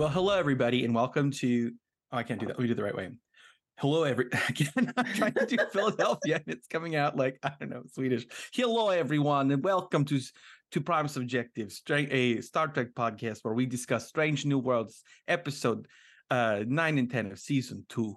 [0.00, 1.72] Well, hello everybody, and welcome to.
[2.10, 2.58] Oh, I can't do that.
[2.58, 3.10] Let me do it the right way.
[3.76, 4.94] Hello, every again.
[4.96, 8.24] I'm trying to do Philadelphia, and it's coming out like I don't know Swedish.
[8.54, 10.18] Hello, everyone, and welcome to
[10.70, 15.86] to Prime Subjective, a Star Trek podcast where we discuss Strange New Worlds, episode
[16.30, 18.16] uh, nine and ten of season two.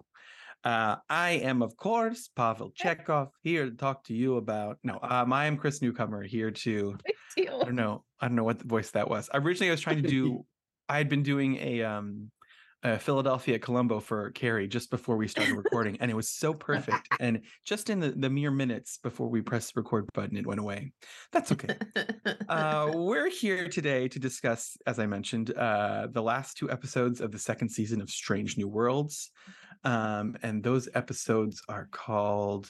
[0.64, 4.78] Uh, I am, of course, Pavel Chekhov, here to talk to you about.
[4.86, 6.96] No, um, I am Chris Newcomer, here to.
[7.38, 8.06] I don't know.
[8.22, 9.30] I don't know what the voice that was.
[9.34, 10.46] Originally, I was trying to do.
[10.90, 12.32] I had been doing a um,
[12.84, 17.08] uh, Philadelphia Columbo for Kari just before we started recording, and it was so perfect.
[17.20, 20.60] And just in the, the mere minutes before we pressed the record button, it went
[20.60, 20.92] away.
[21.32, 21.78] That's okay.
[22.50, 27.32] uh, we're here today to discuss, as I mentioned, uh, the last two episodes of
[27.32, 29.32] the second season of Strange New Worlds.
[29.86, 32.70] Um, and those episodes are called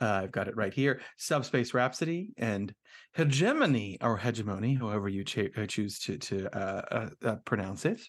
[0.00, 1.00] uh, I've got it right here.
[1.16, 2.74] Subspace Rhapsody and
[3.14, 8.02] Hegemony, or Hegemony, however you ch- uh, choose to to uh, uh, uh, pronounce it.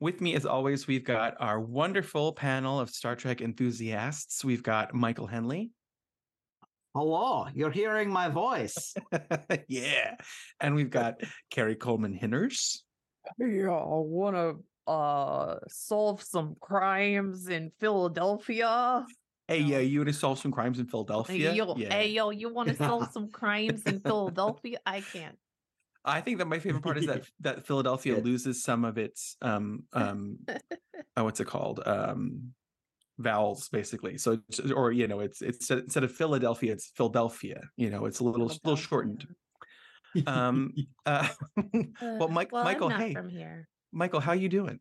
[0.00, 4.44] With me, as always, we've got our wonderful panel of Star Trek enthusiasts.
[4.44, 5.70] We've got Michael Henley.
[6.94, 8.94] Hello, you're hearing my voice.
[9.68, 10.16] yeah,
[10.60, 12.84] and we've got Kari Coleman Hinners.
[13.38, 19.06] Yeah, I want to uh solve some crimes in Philadelphia.
[19.50, 21.50] Hey, yeah, you want to solve some crimes in Philadelphia?
[21.50, 21.92] Hey, yo, yeah.
[21.92, 24.78] hey, yo, you want to solve some crimes in Philadelphia?
[24.86, 25.36] I can't.
[26.04, 28.24] I think that my favorite part is that that Philadelphia Good.
[28.24, 30.38] loses some of its um um
[31.16, 32.54] oh, what's it called um
[33.18, 34.18] vowels basically.
[34.18, 34.38] So
[34.72, 37.60] or you know it's it's instead of Philadelphia it's Philadelphia.
[37.76, 39.26] You know it's a little little shortened.
[40.28, 40.74] Um
[41.06, 41.28] uh,
[42.00, 43.66] well, Mike well, Michael I'm not hey from here.
[43.90, 44.78] Michael how you doing?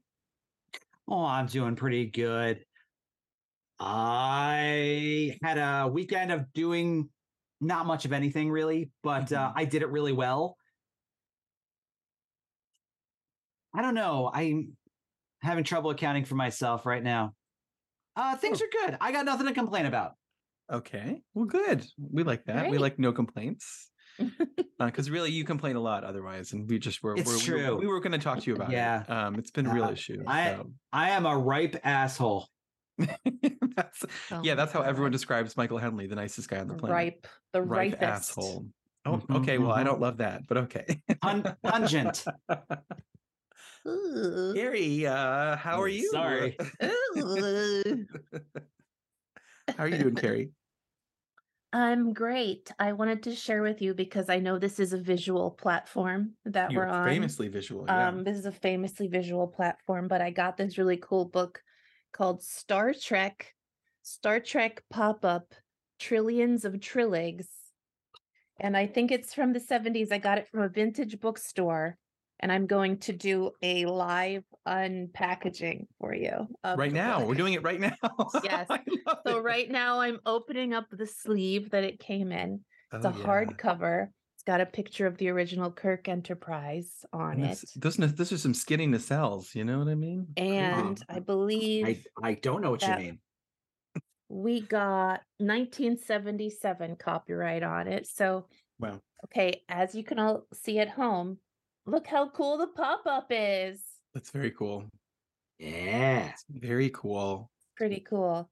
[1.08, 2.64] oh, I'm doing pretty good.
[3.80, 7.10] I had a weekend of doing
[7.62, 9.54] not much of anything really, but uh, Mhm.
[9.56, 10.58] I did it really well.
[13.74, 14.30] I don't know.
[14.34, 14.76] I'm
[15.42, 17.34] having trouble accounting for myself right now.
[18.16, 18.66] Uh, things Oh.
[18.66, 18.98] are good.
[19.00, 20.14] I got nothing to complain about.
[20.72, 21.86] Okay, well good.
[21.98, 22.70] We like that.
[22.70, 23.90] We like no complaints.
[24.80, 27.14] Because really, you complain a lot otherwise, and we just were.
[27.18, 27.76] It's we're, we were- true.
[27.80, 28.76] We were, going to talk to you about it.
[28.76, 29.02] Yeah.
[29.04, 29.10] it.
[29.10, 30.24] Um, it's been a real Uh, issue.
[30.26, 30.72] I- so.
[30.94, 32.48] I am a ripe asshole.
[33.76, 36.76] that's, Oh yeah, my that's how everyone describes Michael Henley, the nicest guy on the
[36.76, 36.96] planet.
[36.96, 38.02] ripe, the Ripe ripest.
[38.04, 38.68] asshole.
[39.06, 39.58] Oh, Mhm, okay.
[39.58, 39.86] Well, I mhm.
[39.86, 41.02] don't love that, but okay.
[41.22, 42.26] Pun- pungent.
[43.88, 44.54] Ooh.
[44.54, 46.12] Gary, uh, how are Oh, you?
[46.12, 46.58] sorry.
[49.78, 50.52] How are you doing, Kari?
[51.72, 52.72] I'm great.
[52.80, 56.72] I wanted to share with you because I know this is a visual platform that
[56.72, 57.10] You're we're on.
[57.10, 57.86] famously visual.
[57.88, 58.08] Yeah.
[58.10, 61.64] Um, this is a famously visual platform, but I got this really cool book
[62.12, 63.54] called Star Trek,
[64.02, 65.54] Star Trek Pop Up
[66.00, 67.48] Trillions of Trilligs.
[68.60, 70.12] And I think it's from the 70s.
[70.12, 71.98] I got it from a vintage bookstore.
[72.42, 76.48] And I'm going to do a live unpackaging for you.
[76.64, 77.92] right now, we're doing it right now.
[78.44, 78.68] Yes.
[79.28, 79.44] So it.
[79.44, 82.62] right now I'm opening up the sleeve that it came in.
[82.94, 83.26] It's Oh, a yeah.
[83.26, 84.08] hardcover.
[84.40, 87.48] It's got a picture of the original Kirk Enterprise on And it.
[87.60, 89.54] this- Those, n- those are some skinny nacelles.
[89.54, 90.28] You know what I mean?
[90.38, 90.56] Crazy.
[90.56, 93.20] And I believe I, I don't know what you mean.
[94.30, 98.08] we got 1977 copyright on it.
[98.08, 98.46] So,
[98.80, 99.02] wow.
[99.26, 101.40] okay, as you can all see at home,
[101.86, 103.82] look how cool the pop up is.
[104.14, 104.90] That's very cool.
[105.58, 106.30] Yeah.
[106.30, 107.52] It's very cool.
[107.76, 108.50] Pretty cool.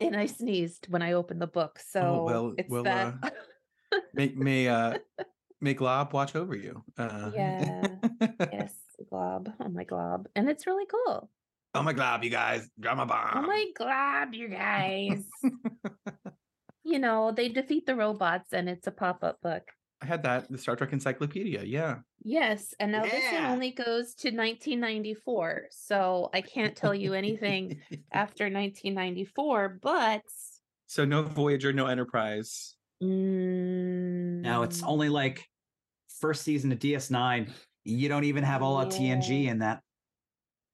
[0.00, 1.78] And I sneezed when I opened the book.
[1.78, 3.14] Oh, so Oh, well- it's well, that.
[3.22, 3.30] Uh,
[4.14, 4.98] May may uh
[5.60, 6.82] may Glob watch over you.
[6.98, 7.82] Uh, Yeah.
[8.52, 8.74] yes,
[9.08, 9.52] glob.
[9.60, 10.28] Oh my glob.
[10.34, 11.30] And it's really cool.
[11.74, 13.44] oh my Glob, you guys, drama bomb.
[13.44, 15.24] Oh my glob, you guys.
[16.84, 19.62] you know, they defeat the robots and it's a pop up book.
[20.02, 21.64] I had that the Star Trek Encyclopedia.
[21.64, 21.96] Yeah.
[22.22, 27.80] Yes, and now this one only goes to 1994, so I can't tell you anything
[28.12, 29.78] after 1994.
[29.80, 30.22] But
[30.86, 32.75] so no Voyager, no Enterprise.
[33.00, 35.44] Now it's mm, only like
[36.20, 37.50] first season of DS9.
[37.84, 39.50] You don't even have all of TNG Yeah.
[39.52, 39.82] in that,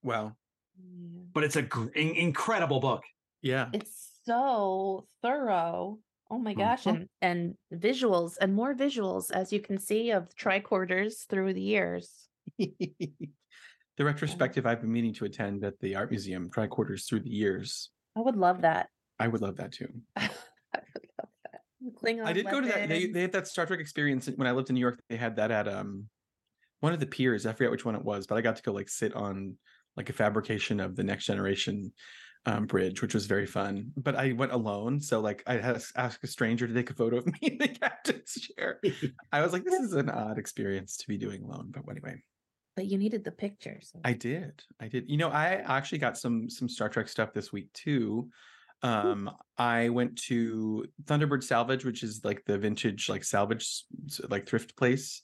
[0.03, 0.37] Well,
[0.79, 1.23] yeah.
[1.35, 3.03] but it's a gr- in- incredible book.
[3.43, 3.71] Yeah.
[3.73, 5.99] it's so thorough.
[6.31, 7.09] Oh my gosh, Mhm.
[7.21, 12.29] and and visuals and more visuals, as you can see, of tricorders through the years.
[12.59, 17.91] the retrospective I've been meaning to attend at the art museum, tricorders through the years.
[18.17, 18.89] I would love that.
[19.19, 19.89] I would love that too.
[20.17, 20.31] I
[20.95, 21.61] would love that.
[22.03, 22.89] Klingon I did go to that.
[22.89, 25.01] They, they had that Star Trek experience when I lived in New York.
[25.09, 26.09] They had that at um
[26.81, 27.47] one of the piers.
[27.47, 29.57] I forget which one it was, but I got to go like sit on
[29.97, 31.93] like a fabrication of the Next Generation
[32.47, 33.93] um, bridge, which was very fun.
[33.97, 36.95] But I went alone, so like I had to ask a stranger to take a
[36.95, 38.81] photo of me in the captain's chair.
[39.31, 41.73] I was like, this is an odd experience to be doing alone.
[41.73, 42.23] But anyway,
[42.75, 43.93] But you needed the pictures.
[44.05, 44.63] I did.
[44.81, 45.09] I did.
[45.09, 48.29] You know, I actually got some some Star Trek stuff this week too.
[48.82, 53.84] Um, I went to Thunderbird Salvage, which is like the vintage like salvage
[54.29, 55.23] like thrift place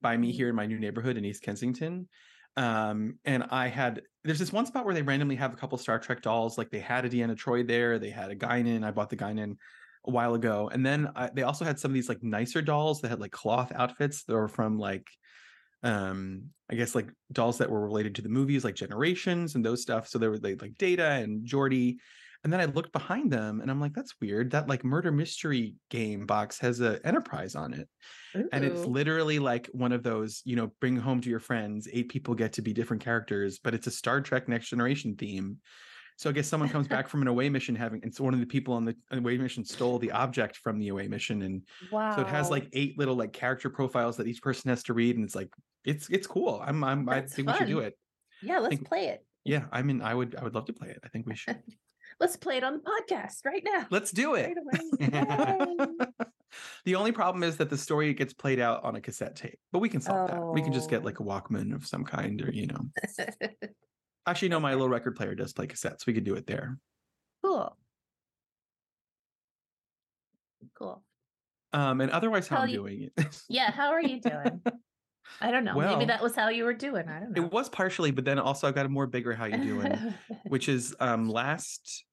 [0.00, 0.34] by me Mhm.
[0.34, 2.08] here in my new neighborhood in East Kensington.
[2.56, 5.98] Um, and I had there's this one spot where they randomly have a couple Star
[5.98, 6.58] Trek dolls.
[6.58, 8.84] Like they had a Deanna Troi there, they had a Guinan.
[8.84, 9.56] I bought the Guinan
[10.06, 13.00] a while ago, and then I, they also had some of these like nicer dolls
[13.00, 15.06] that had like cloth outfits that were from like
[15.82, 19.80] um i guess like dolls that were related to the movies like generations and those
[19.80, 21.96] stuff so there were like, like data and Geordi.
[22.44, 25.74] And then i looked behind them and i'm like that's weird that like murder mystery
[25.90, 27.88] game box has a enterprise on it
[28.52, 32.08] and it's literally like one of those you know bring home to your friends eight
[32.08, 35.56] people get to be different characters but it's a star trek next generation theme
[36.16, 38.40] so i guess someone comes back from an away mission having and so one of
[38.40, 42.14] the people on the away mission stole the object from the away mission and wow.
[42.14, 45.16] so it has like eight little like character profiles that each person has to read,
[45.16, 45.48] and it's like
[45.84, 46.62] it's it's cool.
[46.64, 47.96] I'm I'm I That's think we should do it.
[48.42, 49.24] yeah, let's think- play it.
[49.44, 50.98] Yeah, I mean I would I would love to play it.
[51.02, 51.56] I think we should.
[52.20, 53.86] Let's play it on the podcast right now.
[53.90, 54.54] Let's do it.
[55.00, 56.08] Right
[56.84, 59.78] the only problem is that the story gets played out on a cassette tape, but
[59.78, 60.40] we can solve that.
[60.44, 61.04] We can just get Oh.
[61.04, 62.80] like a Walkman of some kind, or you know.
[64.26, 66.04] Actually, no, my little record player does play cassettes.
[66.06, 66.78] We could do it there.
[67.42, 67.74] cool.
[70.78, 71.02] Cool.
[71.72, 73.42] Um, and otherwise, how How I'm you- doing it.
[73.48, 74.60] Yeah, how are you doing?
[75.40, 75.76] I don't know.
[75.76, 77.08] Well, Maybe that was how you were doing.
[77.08, 77.44] I don't know.
[77.44, 80.14] it was partially, but then also I've got a more bigger how you doing.
[80.48, 82.04] which is um last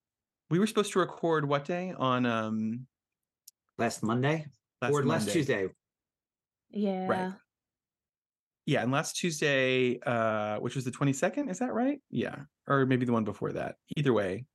[0.49, 2.87] we were supposed to record what day on um
[3.77, 4.45] Last Monday
[4.81, 5.67] last or last Tuesday.
[6.71, 7.07] yeah.
[7.07, 7.33] Right.
[8.65, 12.35] yeah and last tuesday uh which was the 22nd is that right yeah
[12.67, 14.45] or maybe the one before that either way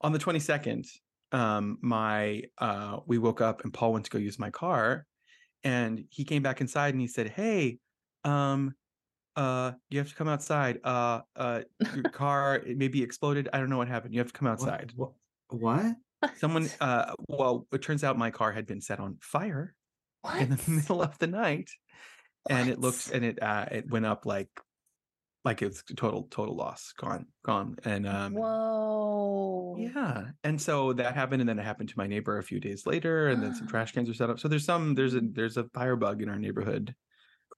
[0.00, 0.86] on the 22nd
[1.32, 5.06] um my uh we woke up and paul went to go use my car
[5.64, 7.78] and he came back inside and he said hey
[8.24, 8.74] um
[9.36, 11.60] uh you have to come outside uh uh
[11.94, 14.92] your car it maybe exploded i don't know what happened you have to come outside
[14.96, 15.12] What?
[15.48, 15.94] what?
[16.36, 19.74] someone uh well it turns out my car had been set on fire
[20.22, 20.40] What?
[20.40, 21.70] in the middle of the night
[22.48, 24.48] and it looked and it uh it went up like
[25.44, 29.76] like it's total total loss gone gone and um Whoa.
[29.78, 32.86] yeah and so that happened and then it happened to my neighbor a few days
[32.86, 35.56] later and then some trash cans were set up so there's some there's a there's
[35.56, 36.94] a fire bug in our neighborhood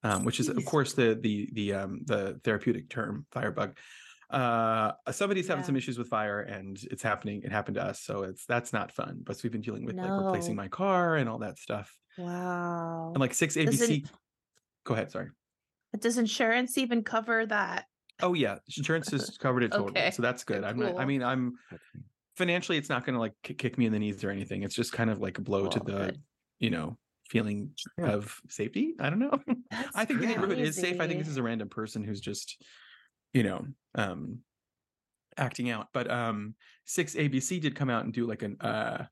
[0.02, 3.76] um which is of course the the the um the therapeutic term firebug
[4.30, 8.22] uh somebody's having some issues with fire and it's happening it happened to us so
[8.22, 11.38] it's that's not fun but we've been dealing with like replacing my car and all
[11.38, 13.12] that stuff Wow.
[13.14, 14.10] and like six abc it-
[14.84, 15.30] go ahead sorry
[15.92, 17.86] But does insurance even cover that?
[18.20, 20.64] Oh yeah, insurance has covered it totally, Okay, so that's good.
[20.64, 20.98] I'm not.
[20.98, 21.52] I mean, I'm
[22.36, 24.64] financially, it's not going to like kick me in the knees or anything.
[24.64, 26.18] It's just kind of like a blow to the, good.
[26.58, 26.98] you know,
[27.28, 28.10] feeling Yeah.
[28.12, 28.94] of safety.
[29.00, 29.38] I don't know.
[29.70, 31.00] That's I think the neighborhood is safe.
[31.00, 32.62] I think this is a random person who's just,
[33.32, 34.40] you know, um,
[35.36, 35.88] acting out.
[35.92, 36.54] But um,
[36.84, 39.04] six ABC did come out and do like an uh,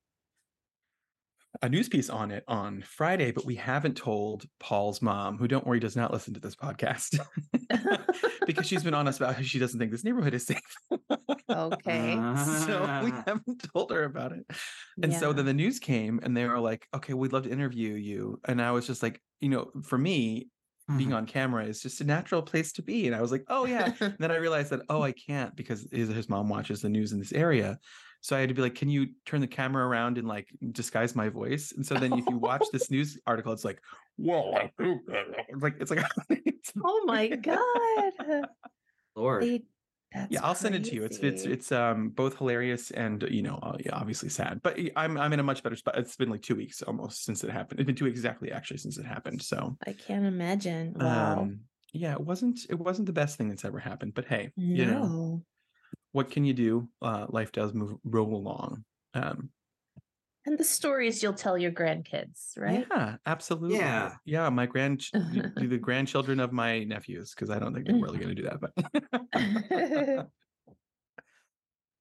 [1.62, 5.66] a news piece on it on Friday, but we haven't told Paul's mom, who don't
[5.66, 7.18] worry does not listen to this podcast,
[8.46, 10.60] because she's been honest about how she doesn't think this neighborhood is safe.
[11.48, 12.14] Okay.
[12.66, 13.22] so we Ah.
[13.26, 14.46] haven't told her about it.
[15.02, 17.94] And so then the news came and they were like, okay, we'd love to interview
[17.94, 18.40] you.
[18.46, 20.50] And I was just like, you know, for me,
[20.96, 21.16] being Mhm.
[21.16, 23.06] on camera is just a natural place to be.
[23.08, 23.92] And I was like, oh yeah.
[24.00, 27.10] And then I realized that, oh, I can't because his, his mom watches the news
[27.12, 27.78] in this area.
[28.20, 31.14] So I had to be like, can you turn the camera around and like disguise
[31.16, 31.72] my voice?
[31.72, 33.80] And so then if you watch this news article, it's like,
[34.16, 34.50] whoa,
[35.60, 36.04] like it's like
[36.84, 38.48] oh my god.
[39.16, 39.42] Lord.
[39.42, 39.62] They-
[40.12, 41.04] that's yeah, I'll send it to you.
[41.04, 44.60] It's it's it's um both hilarious and you know uh, yeah, obviously sad.
[44.62, 45.98] But I'm I'm in a much better spot.
[45.98, 47.80] It's been like two weeks almost since it happened.
[47.80, 49.42] It's been two weeks exactly actually since it happened.
[49.42, 50.94] So I can't imagine.
[50.96, 51.40] Wow.
[51.40, 51.60] um
[51.92, 54.14] yeah, it wasn't it wasn't the best thing that's ever happened.
[54.14, 55.42] But hey, you know
[56.12, 56.88] what can you do?
[57.02, 58.84] Uh, life does move roll along.
[59.14, 59.50] Um,
[60.46, 62.86] And the stories you'll tell your grandkids, right?
[62.88, 63.78] Yeah, absolutely.
[63.78, 64.14] Yeah.
[64.24, 64.48] yeah.
[64.48, 68.42] My grand the grandchildren of my nephews because I don't think they're really going to
[68.42, 68.60] do that.
[69.32, 70.28] But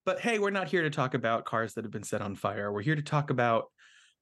[0.05, 2.71] but hey, we're not here to talk about cars that have been set on fire.
[2.71, 3.65] We're here to talk about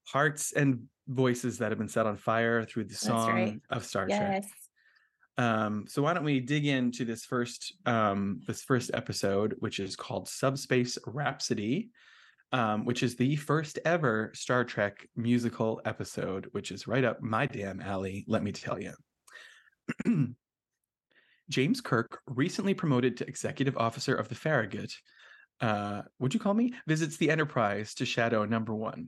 [0.07, 3.61] hearts and voices that have been set on fire through the song right.
[3.69, 4.43] of Star Trek.
[4.43, 4.51] yes.
[5.37, 9.97] Um, so why don't we dig into this first um this first episode, which is
[9.97, 11.89] called Subspace Rhapsody,
[12.53, 17.47] um, which is the first ever Star Trek musical episode, which is right up my
[17.47, 18.93] damn alley, let me tell you.
[21.49, 24.93] James Kirk, recently promoted to executive officer of the Farragut,
[25.61, 26.73] uh, would you call me?
[26.87, 29.07] Visits the Enterprise to shadow number one.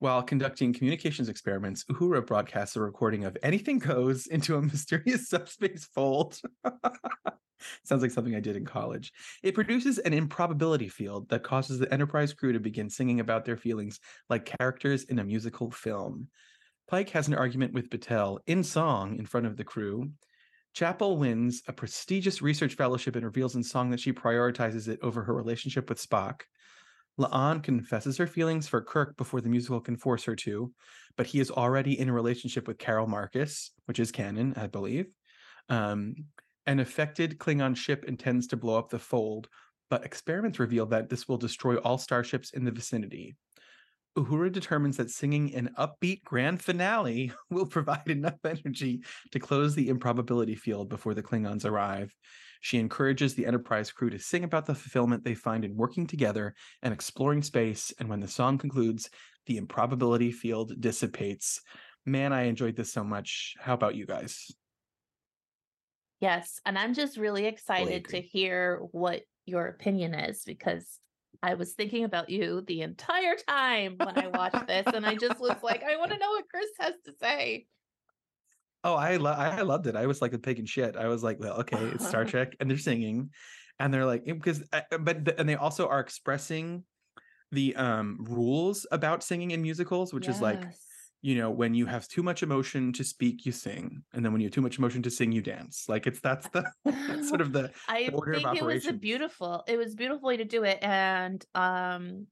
[0.00, 5.88] While conducting communications experiments, Uhura broadcasts a recording of anything goes into a mysterious subspace
[5.92, 6.40] fold.
[7.84, 9.12] Sounds like something I did in college.
[9.42, 13.56] It produces an improbability field that causes the Enterprise crew to begin singing about their
[13.56, 13.98] feelings
[14.30, 16.28] like characters in a musical film.
[16.86, 20.12] Pike has an argument with Batel in song in front of the crew.
[20.74, 25.24] Chapel wins a prestigious research fellowship and reveals in song that she prioritizes it over
[25.24, 26.42] her relationship with Spock.
[27.18, 30.72] La'an confesses her feelings for Kirk before the musical can force her to,
[31.16, 35.06] but he is already in a relationship with Carol Marcus, which is canon, I believe.
[35.68, 36.14] Um,
[36.66, 39.48] an affected Klingon ship intends to blow up the fold,
[39.90, 43.36] but experiments reveal that this will destroy all starships in the vicinity.
[44.18, 49.88] Uhura determines that singing an upbeat grand finale will provide enough energy to close the
[49.88, 52.12] improbability field before the Klingons arrive.
[52.60, 56.54] She encourages the Enterprise crew to sing about the fulfillment they find in working together
[56.82, 57.92] and exploring space.
[58.00, 59.08] And when the song concludes,
[59.46, 61.60] the improbability field dissipates.
[62.04, 63.54] Man, I enjoyed this so much.
[63.60, 64.50] How about you guys?
[66.20, 66.60] Yes.
[66.66, 70.98] And I'm just really excited to hear what your opinion is because
[71.42, 74.86] I was thinking about you the entire time when I watched this.
[74.92, 77.66] And I just was like, I want to know what Chris has to say.
[78.84, 79.96] Oh, I lo- I loved it.
[79.96, 80.96] I was like a pig in shit.
[80.96, 83.30] I was like, well, okay, it's Star Trek, and they're singing,
[83.80, 86.84] and they're like, because, uh, but and they also are expressing
[87.50, 90.87] the um rules about singing in musicals, which is like, Yes.
[91.20, 94.40] You know, when you have too much emotion to speak, you sing, and then when
[94.40, 95.86] you have too much emotion to sing, you dance.
[95.88, 98.86] Like it's that's the that's sort of the I the order of think it was
[98.86, 100.78] a beautiful, it was a beautiful way to do it.
[100.82, 102.26] And um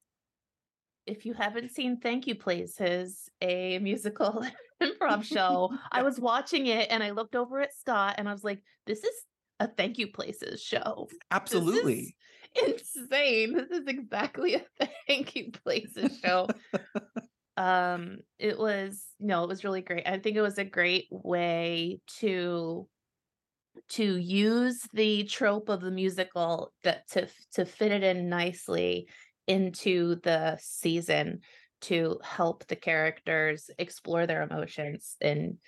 [1.07, 4.45] if you haven't seen Thank You Places, a musical
[4.83, 8.45] improv show, I was watching it and I looked over at Scott and I was
[8.45, 9.15] like, this is
[9.61, 11.09] a Thank You Places show.
[11.31, 12.17] Absolutely.
[12.55, 13.55] insane.
[13.55, 16.49] This is exactly a Thank You Places show.
[17.57, 22.01] Um it was no it was really great i think it was a great way
[22.07, 22.89] to
[23.89, 29.09] to use the trope of the musical that to to fit it in nicely
[29.47, 31.41] into the season
[31.83, 35.59] to help the characters explore their emotions and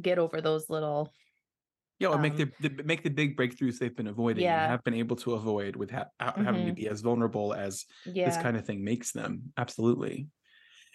[0.00, 1.12] get over those little
[1.98, 4.56] Yeah, or make um, the, the make the big breakthroughs they've been avoiding Yeah.
[4.56, 6.72] and have been able to avoid with ha- ha- having to Mhm.
[6.72, 10.28] be as vulnerable as yeah this kind of thing makes them absolutely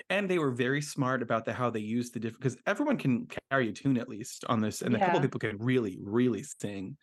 [0.10, 3.28] and they were very smart about the how they used the different because everyone can
[3.52, 5.22] carry a tune at least on this and a couple Yeah.
[5.22, 6.98] people can really really sing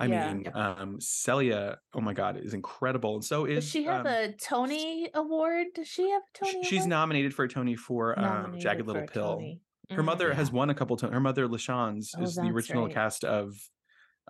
[0.00, 0.08] i Yeah.
[0.08, 4.06] mean um celia oh my god is incredible and so does is she have um,
[4.06, 6.90] a tony award does she have a tony she's award?
[6.90, 9.62] nominated for a tony for um, jagged little a pill Tony.
[9.92, 10.02] her Mm.
[10.02, 12.94] mother has won a couple times her mother LaChanze Oh, is the original right.
[12.94, 13.56] cast of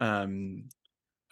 [0.01, 0.69] um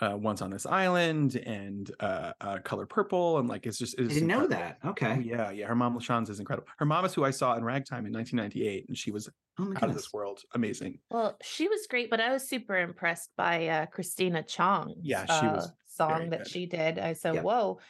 [0.01, 4.05] uh, once on this island and uh, uh color purple and like it's just I
[4.05, 4.57] didn't know incredible.
[4.57, 4.79] that.
[4.85, 5.21] Oh, Okay.
[5.25, 5.67] yeah, yeah.
[5.67, 6.69] Her mom LaChanze is incredible.
[6.79, 9.29] Her mom is who I saw in Ragtime in 1998, and she was
[9.59, 10.41] Oh my out of this world.
[10.55, 11.01] Amazing.
[11.11, 15.47] Well, she was great, but I was super impressed by uh, Christina Chong's Yeah, she
[15.47, 16.49] was uh, song that good.
[16.49, 16.99] she did.
[17.01, 17.43] I said, Yep.
[17.45, 17.81] "Whoa!"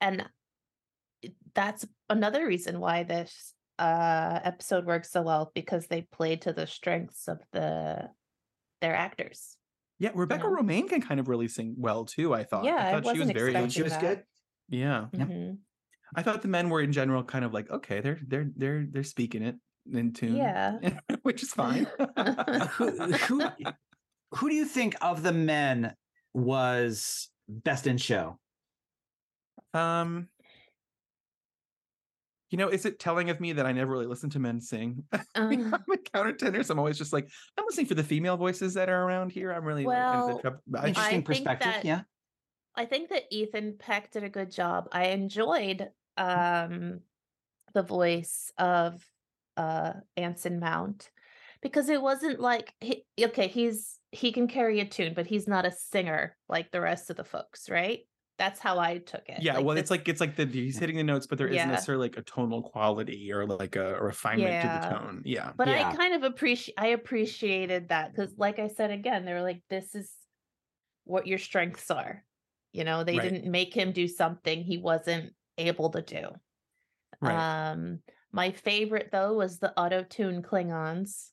[0.00, 0.24] And
[1.54, 6.66] that's another reason why this uh, episode works so well because they played to the
[6.66, 8.08] strengths of the
[8.80, 9.56] their actors.
[10.02, 10.56] Yeah, Rebecca know?
[10.56, 12.34] Romijn can kind of really sing well too.
[12.34, 12.64] I thought.
[12.64, 13.70] Yeah, I I thought she was very.
[13.70, 14.24] She was good.
[14.68, 15.28] Yeah, Yep.
[15.28, 15.58] Mhm.
[16.16, 19.04] I thought the men were in general kind of like okay, they're they're they're they're
[19.04, 19.54] speaking it
[19.92, 20.34] in tune.
[20.34, 20.78] Yeah.
[21.22, 21.86] which is fine.
[22.76, 23.42] who, who,
[24.32, 25.94] who do you think of the men
[26.34, 28.40] was best in show?
[29.72, 30.26] um.
[32.52, 35.04] You know, is it telling of me that I never really listened to men sing?
[35.34, 38.04] I mean, Uh, I'm a countertenor, so I'm always just like, I'm listening for the
[38.04, 39.50] female voices that are around here.
[39.50, 41.72] I'm really like, Well, I, I, Interesting I think perspective.
[41.72, 42.02] that- yeah.
[42.74, 44.88] I think that Ethan Peck did a good job.
[44.92, 47.00] I enjoyed um
[47.74, 49.02] the voice of
[49.56, 51.10] uh Anson Mount
[51.62, 55.64] because it wasn't like he, okay, he's he can carry a tune, but he's not
[55.66, 58.00] a singer like the rest of the folks, right?
[58.38, 59.42] That's how I took it.
[59.42, 61.64] Yeah, well, this- it's like it's like the he's hitting the notes, but there Yeah.
[61.66, 65.22] not necessarily like a tonal quality or like a, a refinement to the tone.
[65.24, 65.88] Yeah, but Yeah.
[65.88, 69.62] I kind of appreciate I appreciated that because like I said again, they were like,
[69.68, 70.10] this is
[71.04, 72.24] what your strengths are.
[72.72, 73.30] You know, they Right.
[73.30, 76.30] didn't make him do something he wasn't able to do.
[77.20, 77.70] right.
[77.72, 78.00] Um,
[78.32, 81.28] my favorite though was the auto tune Klingons.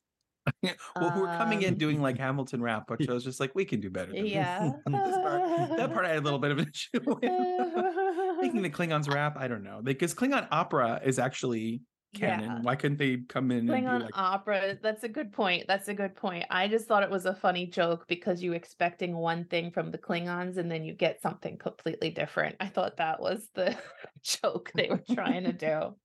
[0.95, 3.53] well, who were coming in um, doing like Hamilton rap, which I was just like,
[3.55, 4.11] we can do better.
[4.11, 4.25] Than.
[4.25, 4.71] Yeah.
[4.85, 8.41] this part, that part I had a little bit of an issue with.
[8.41, 11.81] Making the Klingons rap, I don't know, because Klingon opera is actually
[12.13, 12.45] canon.
[12.45, 12.59] Yeah.
[12.61, 14.77] Why couldn't they come in and Klingon like, opera.
[14.81, 15.65] That's a good point.
[15.67, 16.45] That's a good point.
[16.49, 19.97] I just thought it was a funny joke because you expecting one thing from the
[19.97, 22.55] Klingons and then you get something completely different.
[22.59, 23.77] I thought that was the
[24.23, 25.95] joke they were trying to do.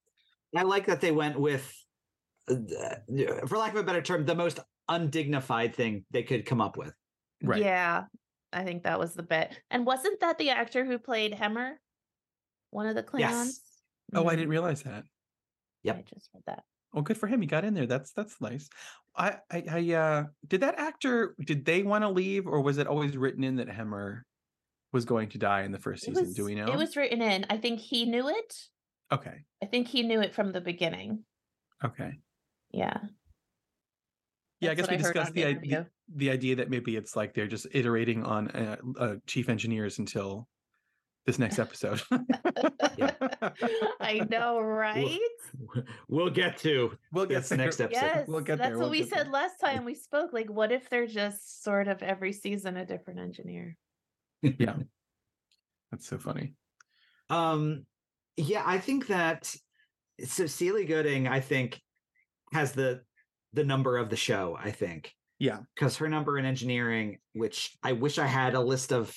[0.57, 1.73] I like that they went with,
[2.49, 6.93] for lack of a better term, the most undignified thing they could come up with.
[7.43, 7.63] Right.
[7.63, 8.05] Yeah,
[8.53, 9.61] I think that was the bit.
[9.71, 11.75] And wasn't that the actor who played Hemmer?
[12.71, 13.21] One of the Klingons?
[13.21, 13.61] Yes.
[14.15, 15.05] Oh, I Mm, didn't realize that.
[15.85, 15.97] Yep.
[15.97, 16.65] I just read that.
[16.95, 17.41] Oh, good for him.
[17.41, 17.87] He got in there.
[17.87, 18.69] That's that's nice.
[19.17, 22.87] I I, I uh did that actor did they want to leave or was it
[22.87, 24.23] always written in that Hemmer
[24.93, 26.25] was going to die in the first It season?
[26.27, 26.67] was, Do we know?
[26.73, 27.47] It was written in.
[27.51, 28.55] I think he knew it.
[29.13, 29.45] okay.
[29.63, 31.25] I think he knew it from the beginning.
[31.85, 32.13] Okay.
[32.75, 32.99] Yeah.
[34.61, 37.17] Yeah, I guess we what heard discussed the, the idea the idea that maybe it's
[37.17, 40.49] like they're just iterating on uh, uh, chief engineers until
[41.27, 42.03] this next episode.
[44.01, 45.19] I know, right?
[46.09, 46.97] We'll get to.
[47.13, 48.01] We'll get That's the next episode.
[48.03, 49.33] Yes, We'll get that's there, what we'll we said there.
[49.33, 50.33] last time we spoke.
[50.33, 53.77] Like, what if they're just sort of every season a different engineer?
[54.43, 54.77] Yeah.
[55.91, 56.55] That's so funny.
[57.31, 57.87] Um,
[58.37, 59.55] yeah, I think that
[60.25, 61.81] so Celia Gooding, I think,
[62.55, 63.03] has the
[63.53, 64.57] the number of the show.
[64.59, 65.59] I think Yeah.
[65.75, 69.15] because her number in engineering, which I wish I had a list of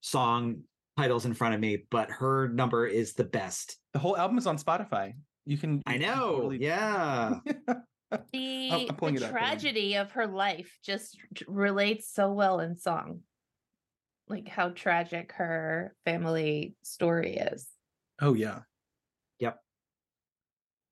[0.00, 0.62] song
[0.98, 3.76] titles in front of me, but her number is the best.
[3.94, 5.14] The whole album is on Spotify.
[5.46, 6.30] You can I you can know.
[6.36, 7.38] totally- Yeah.
[8.10, 9.30] The, the it up, hold on.
[9.30, 11.16] tragedy of her life just
[11.46, 13.20] relates so well in song.
[14.26, 17.68] Like how tragic her family story is.
[18.20, 18.62] Oh yeah.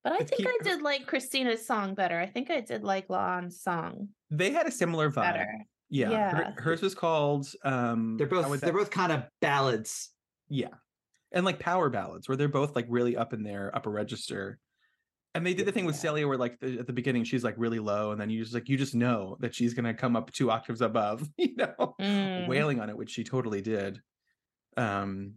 [0.09, 2.19] But I Let's think keep I did like Christina's song better.
[2.19, 5.23] I think I did like La'an's song They had a similar vibe.
[5.23, 5.49] better.
[5.91, 6.31] Yeah.
[6.55, 10.11] her- hers was called um They're both they're that- both kind of ballads.
[10.49, 10.75] Yeah.
[11.33, 14.59] And like power ballads where they're both like really up in their upper register.
[15.35, 17.55] And they did the thing with Celia where like the, at the beginning she's like
[17.59, 20.31] really low and then you just like you just know that she's gonna come up
[20.33, 22.49] two octaves above, you know, Mm.
[22.49, 24.01] wailing on it, which she totally did.
[24.79, 25.35] Um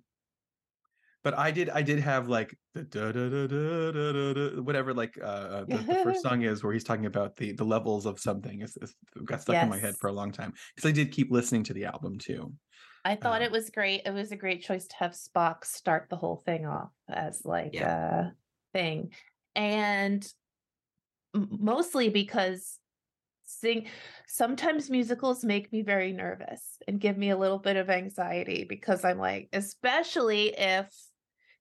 [1.24, 5.64] but I did I did have like the da da da whatever like uh uh,
[5.66, 8.62] the, the first song is where he's talking about the the levels of something.
[8.62, 11.12] It's, it's it got stuck in my head for a long time because I did
[11.12, 12.54] keep listening to the album too.
[13.04, 14.04] I thought Um, it was great.
[14.06, 17.74] It was a great choice to have Spock start the whole thing off as like
[17.74, 18.34] a
[18.74, 19.14] thing.
[19.56, 20.26] And
[21.36, 22.80] m- mostly because
[23.44, 23.88] sing
[24.28, 29.04] sometimes musicals make me very nervous and give me a little bit of anxiety because
[29.04, 30.90] I'm like, especially if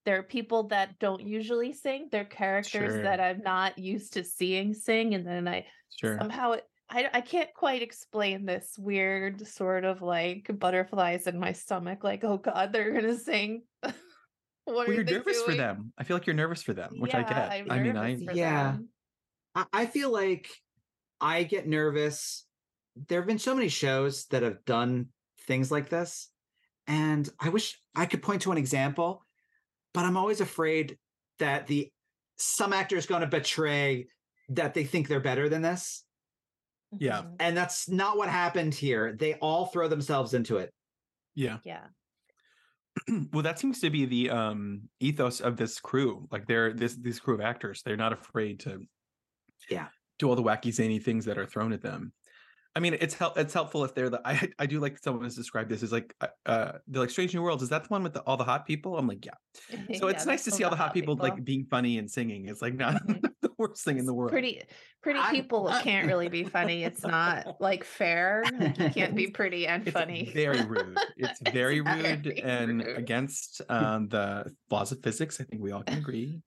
[0.04, 3.02] there are people that don't usually sing, they're characters Sure.
[3.02, 6.18] that I'm not used to seeing sing, and then I Sure.
[6.18, 11.52] somehow it I, I can't quite explain this weird sort of like butterflies in my
[11.52, 13.94] stomach like oh god they're gonna sing what
[14.66, 15.92] well, are you're they nervous for them.
[15.98, 17.50] I feel like you're nervous for them, which I get.
[17.50, 18.72] I'm I mean, I Yeah.
[18.72, 18.88] them.
[19.54, 20.48] I, I feel like
[21.20, 22.46] I get nervous.
[23.08, 25.08] There have been so many shows that have done
[25.42, 26.30] things like this.
[26.86, 29.24] And I wish I could point to an example,
[29.94, 30.98] but I'm always afraid
[31.38, 31.90] that the
[32.36, 34.06] some actor is going to betray
[34.50, 36.04] that they think they're better than this.
[36.98, 37.22] Yeah.
[37.22, 37.36] Mhm.
[37.40, 39.12] And that's not what happened here.
[39.14, 40.72] They all throw themselves into it.
[41.34, 41.58] yeah.
[41.64, 41.86] yeah
[43.32, 46.26] well, that seems to be the um ethos of this crew.
[46.32, 47.82] Like they're this this crew of actors.
[47.84, 48.80] They're not afraid to
[49.68, 49.88] Yeah.
[50.18, 52.12] do all the wacky zany things that are thrown at them.
[52.76, 55.34] I mean, it's help it's helpful if they're the I I do like someone has
[55.34, 57.62] described this as like uh, uh they're like Strange New Worlds.
[57.64, 58.96] Is that the one with the, all the hot people?
[58.96, 59.32] I'm like, yeah.
[59.98, 62.46] So Yeah, it's nice to see all the hot people, like being funny and singing.
[62.48, 63.22] It's like not Mhm.
[63.42, 64.30] the worst thing in the world.
[64.30, 64.62] pretty
[65.02, 69.28] pretty people I- can't really be funny it's not like fair Like, you can't be
[69.30, 70.96] pretty and It's funny very rude.
[71.16, 72.98] It's very rude very and rude.
[72.98, 75.40] against um, the laws of physics.
[75.40, 76.40] I think we all can agree.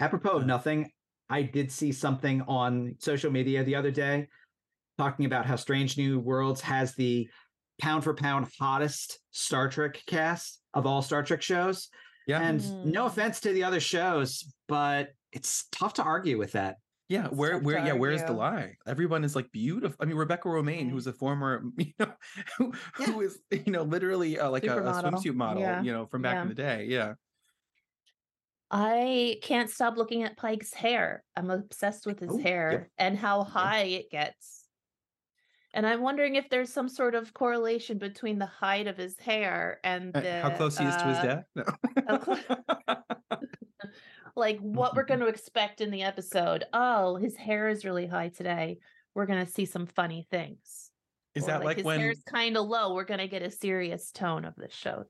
[0.00, 0.90] Apropos of nothing,
[1.30, 4.28] I did see something on social media the other day
[4.98, 7.28] talking about how Strange New Worlds has the
[7.80, 11.88] pound for pound hottest Star Trek cast of all Star Trek shows.
[12.26, 13.06] Yeah, And no Mm.
[13.08, 16.76] offense to the other shows, but it's tough to argue with that.
[17.08, 17.26] yeah.
[17.28, 17.92] Where, where, yeah.
[17.94, 18.38] Where's the argue.
[18.38, 18.76] lie?
[18.86, 19.96] Everyone is like beautiful.
[20.00, 22.12] I mean, Rebecca Romijn, who's a former, you know,
[22.56, 23.06] who, Yeah.
[23.06, 25.82] who is, you know, literally uh, like a, a swimsuit model, Yeah.
[25.82, 26.42] you know, from back Yeah.
[26.42, 26.86] in the day.
[26.88, 27.14] Yeah.
[28.70, 31.22] I can't stop looking at Pike's hair.
[31.36, 32.46] I'm obsessed with his Oh, yep.
[32.46, 34.61] hair and how high it gets.
[35.74, 39.80] And I'm wondering if there's some sort of correlation between the height of his hair
[39.84, 41.44] and Uh, the, How close he is to his uh, death?
[41.54, 41.64] No.
[42.88, 43.38] how
[44.36, 46.64] like what we're going to expect in the episode.
[46.72, 48.78] Oh, his hair is really high today.
[49.14, 50.90] We're going to see some funny things.
[51.34, 52.00] is Or, that like, his when?
[52.00, 52.94] hair's kind of low?
[52.94, 55.04] We're going to get a serious tone of the show.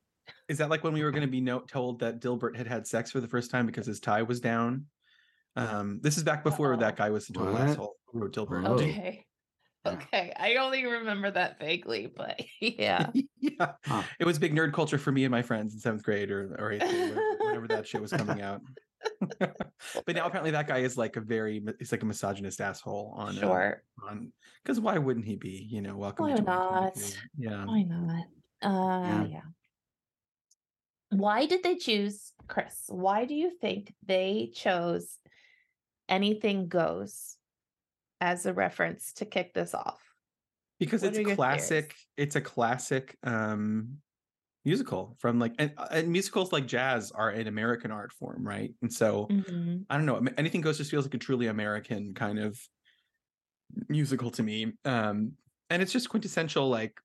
[0.48, 2.87] Is that like when we were going to be no- told that Dilbert had had
[2.87, 4.87] sex for the first time because his tie was down?
[5.57, 6.96] Um, this is back before that Uh-oh.
[6.96, 7.62] guy was a total What?
[7.62, 7.96] asshole.
[8.07, 8.66] Who wrote Dilbert?
[8.66, 8.75] Oh.
[8.75, 9.27] Okay.
[9.85, 10.33] Okay.
[10.38, 13.11] I only remember that vaguely, but yeah.
[13.40, 14.03] yeah, Huh.
[14.21, 16.73] it was big nerd culture for me and my friends in seventh grade or, or
[16.73, 18.61] eighth grade, whenever, whenever that shit was coming out.
[19.40, 23.12] but now apparently that guy is like a very mi- he's like a misogynist asshole
[23.16, 23.73] on uh,
[24.07, 25.66] on because why wouldn't he be?
[25.68, 26.97] You know, welcome Why to not?
[27.37, 27.64] Yeah.
[27.64, 28.25] Why not?
[28.62, 29.25] Uh Yeah.
[29.25, 29.40] yeah.
[31.11, 32.85] Why did they choose Chris?
[32.87, 35.18] Why do you think they chose
[36.09, 37.37] anything goes
[38.22, 40.14] as a reference to kick this off?
[40.78, 43.98] because What it's classic it's a classic um
[44.64, 48.74] musical from like and, uh, and musicals like jazz are an american art form right
[48.82, 49.87] and so Mhm.
[49.90, 52.58] i don't know anything goes just feels like a truly american kind of
[53.88, 55.32] musical to me um
[55.70, 57.00] and it's just quintessential like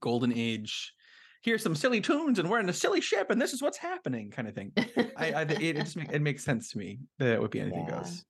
[0.00, 0.94] golden age
[1.42, 4.30] here's some silly tunes and we're in a silly ship and this is what's happening
[4.30, 4.72] kind of thing
[5.16, 7.60] i, I it, it just make, it makes sense to me that it would be
[7.60, 7.94] anything Yeah.
[7.96, 8.24] goes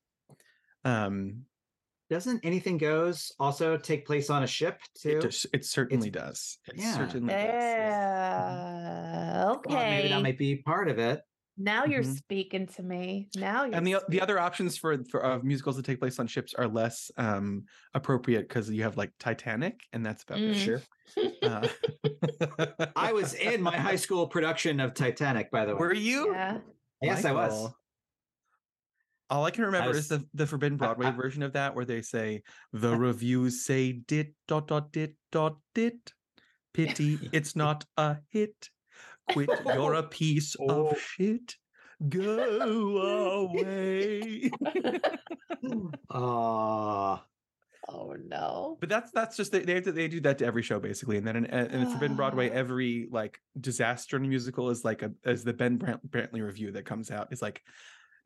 [0.85, 1.47] um
[2.11, 5.19] Doesn't anything goes also take place on a ship too?
[5.19, 6.97] it, just, it certainly does it yeah.
[6.97, 9.45] certainly does Yeah.
[9.65, 11.23] Well, maybe that might be part of it.
[11.57, 12.17] Now you're Mhm.
[12.17, 13.29] speaking to me.
[13.37, 16.27] Now you're and the the other options for for uh, musicals that take place on
[16.27, 20.57] ships are less um appropriate because you have like Titanic and that's about it.
[20.57, 20.65] Mm.
[20.65, 20.83] Sure.
[21.43, 21.69] Uh,
[22.97, 25.81] I was in my high school production of Titanic, by the way.
[25.81, 26.33] Were you?
[26.33, 26.59] Yeah.
[27.03, 27.73] yes, I was.
[29.31, 29.39] Michael.
[29.41, 31.85] All I can remember was- is the the Forbidden Broadway I- version of that, where
[31.85, 36.13] they say the reviews say dit dot dot dit dot dit.
[36.73, 38.69] Pity it's not a hit.
[39.33, 40.89] Quit, you're a piece Oh.
[40.89, 41.57] of shit.
[42.09, 44.51] Go away.
[46.11, 47.21] Oh,
[47.93, 48.77] Oh no.
[48.79, 51.17] but that's that's just they they, have to, they do that to every show basically
[51.17, 52.55] and then in, in the forbidden broadway Ah.
[52.55, 56.71] every like disaster in a musical is like a as the ben Brant- brantley review
[56.73, 57.63] that comes out is like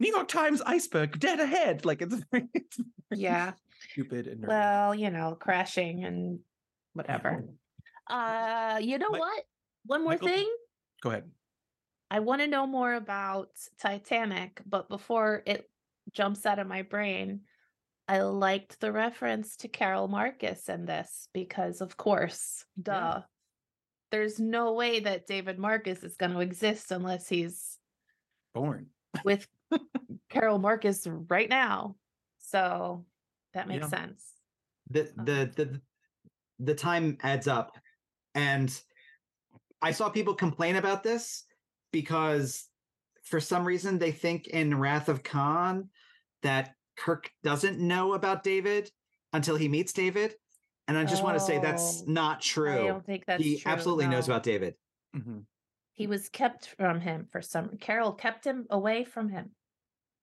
[0.00, 2.76] new york times iceberg dead ahead like it's very, it's
[3.10, 3.52] very Yeah.
[3.90, 4.48] stupid and nerdy.
[4.48, 6.40] Well, you know, crashing and
[6.94, 7.44] whatever.
[8.08, 9.44] Uh, you know Mi- what?
[9.86, 10.48] One more Michael- thing.
[11.02, 11.30] go ahead
[12.10, 13.48] I want to know more about
[13.80, 15.68] Titanic, but before it
[16.12, 17.40] jumps out of my brain,
[18.06, 22.92] I liked the reference to Carol Marcus in this because, of course, duh.
[22.92, 23.20] Yeah.
[24.12, 27.78] There's no way that David Marcus is going to exist unless he's
[28.54, 28.88] born
[29.24, 29.48] with
[30.28, 31.96] Carol Marcus right now.
[32.38, 33.04] So
[33.52, 33.88] that makes Yeah.
[33.88, 34.30] sense.
[34.90, 35.80] the the the
[36.58, 37.76] the time adds up,
[38.34, 38.70] and
[39.80, 41.44] I saw people complain about this
[41.90, 42.68] because
[43.22, 45.88] for some reason they think in Wrath of Khan
[46.42, 48.90] that Kirk doesn't know about David
[49.32, 50.34] until he meets David,
[50.86, 52.86] and I just want to say that's Oh, not I true.
[52.88, 54.74] don't think that's he true, absolutely knows about David.
[55.16, 55.46] Mhm.
[55.92, 57.78] He was kept from him for some.
[57.78, 59.54] Carol kept him away from him.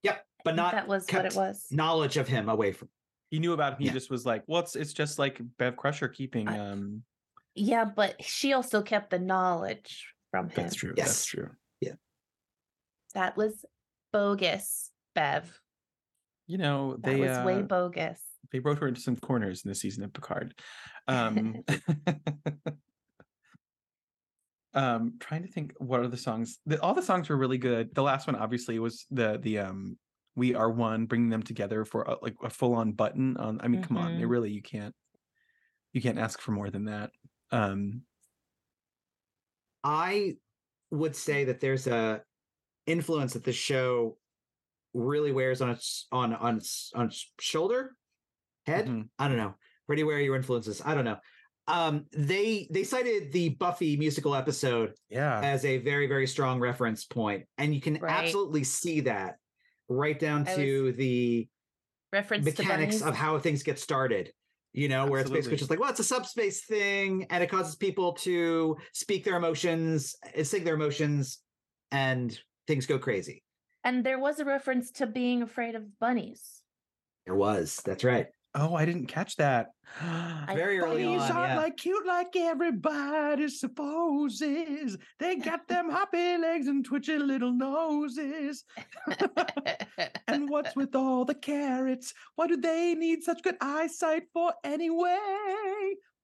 [0.03, 1.65] Yep, but not that was what it was.
[1.71, 2.89] knowledge of him away from.
[3.29, 3.93] he knew about him he Yeah.
[3.93, 7.03] just was like well it's, it's just like bev crusher keeping I- um
[7.55, 10.53] Yeah, but she also kept the knowledge from him.
[10.55, 11.25] that's true that's Yes.
[11.25, 11.49] true
[13.13, 13.65] That was
[14.13, 15.59] bogus, Bev.
[16.47, 18.21] you know That they was uh, way bogus.
[18.51, 20.55] they wrote her into some corners in the season of Picard.
[21.09, 21.63] Um,
[24.73, 26.59] um, trying to think what are the songs.
[26.65, 27.93] The, all the songs were really good.
[27.93, 29.97] The last one, obviously, was the the um,
[30.35, 33.37] "We Are One," bringing them together for a, like a full on button.
[33.37, 34.29] On, I mean, come on, they Mhm.
[34.29, 34.95] really you can't
[35.93, 37.11] you can't ask for more than that.
[37.51, 38.03] Um,
[39.83, 40.37] I
[40.91, 42.23] would say that there's a
[42.85, 44.17] influence that the show
[44.93, 47.95] really wears on its on on its on its shoulder,
[48.65, 48.87] head.
[48.87, 49.09] mhm.
[49.19, 49.55] I don't know.
[49.85, 50.81] Where do you wear your influences?
[50.83, 51.19] I don't know.
[51.67, 57.05] Um, they they cited the Buffy musical episode Yeah, as a very very strong reference
[57.05, 58.11] point, and you can Right.
[58.11, 59.35] absolutely see that
[59.87, 61.47] right down I to the
[62.11, 64.33] Reference mechanics of how things get started.
[64.73, 67.75] You know, where it's basically just like, well, it's a subspace thing, and it causes
[67.75, 71.39] people to speak their emotions, uh, sing their emotions,
[71.91, 73.43] and things go crazy.
[73.83, 76.61] And there was a reference to being afraid of bunnies.
[77.25, 77.81] There was.
[77.85, 78.27] That's right.
[78.53, 79.67] Oh, I didn't catch that.
[80.53, 81.57] Very early Bunnies on, aren't yeah.
[81.57, 84.97] like cute like everybody supposes.
[85.19, 88.65] They got them hoppy legs and twitchy little noses.
[90.27, 92.13] And what's with all the carrots?
[92.35, 95.17] What do they need such good eyesight for anyway?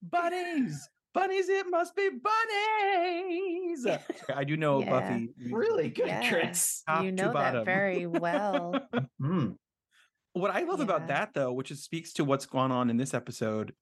[0.02, 3.86] Bunnies, bunnies, it must be bunnies.
[4.34, 4.90] I do know Yeah.
[4.90, 5.30] Buffy.
[5.52, 6.30] Really good, Yeah.
[6.30, 6.84] Chris.
[6.88, 8.80] top you know that very well.
[9.22, 9.50] Hmm.
[10.38, 13.14] What I love about that, though, which is, speaks to what's gone on in this
[13.14, 13.74] episode,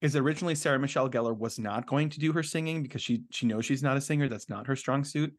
[0.00, 3.46] is originally Sarah Michelle Gellar was not going to do her singing because she she
[3.46, 4.28] knows she's not a singer.
[4.28, 5.30] That's not her strong suit.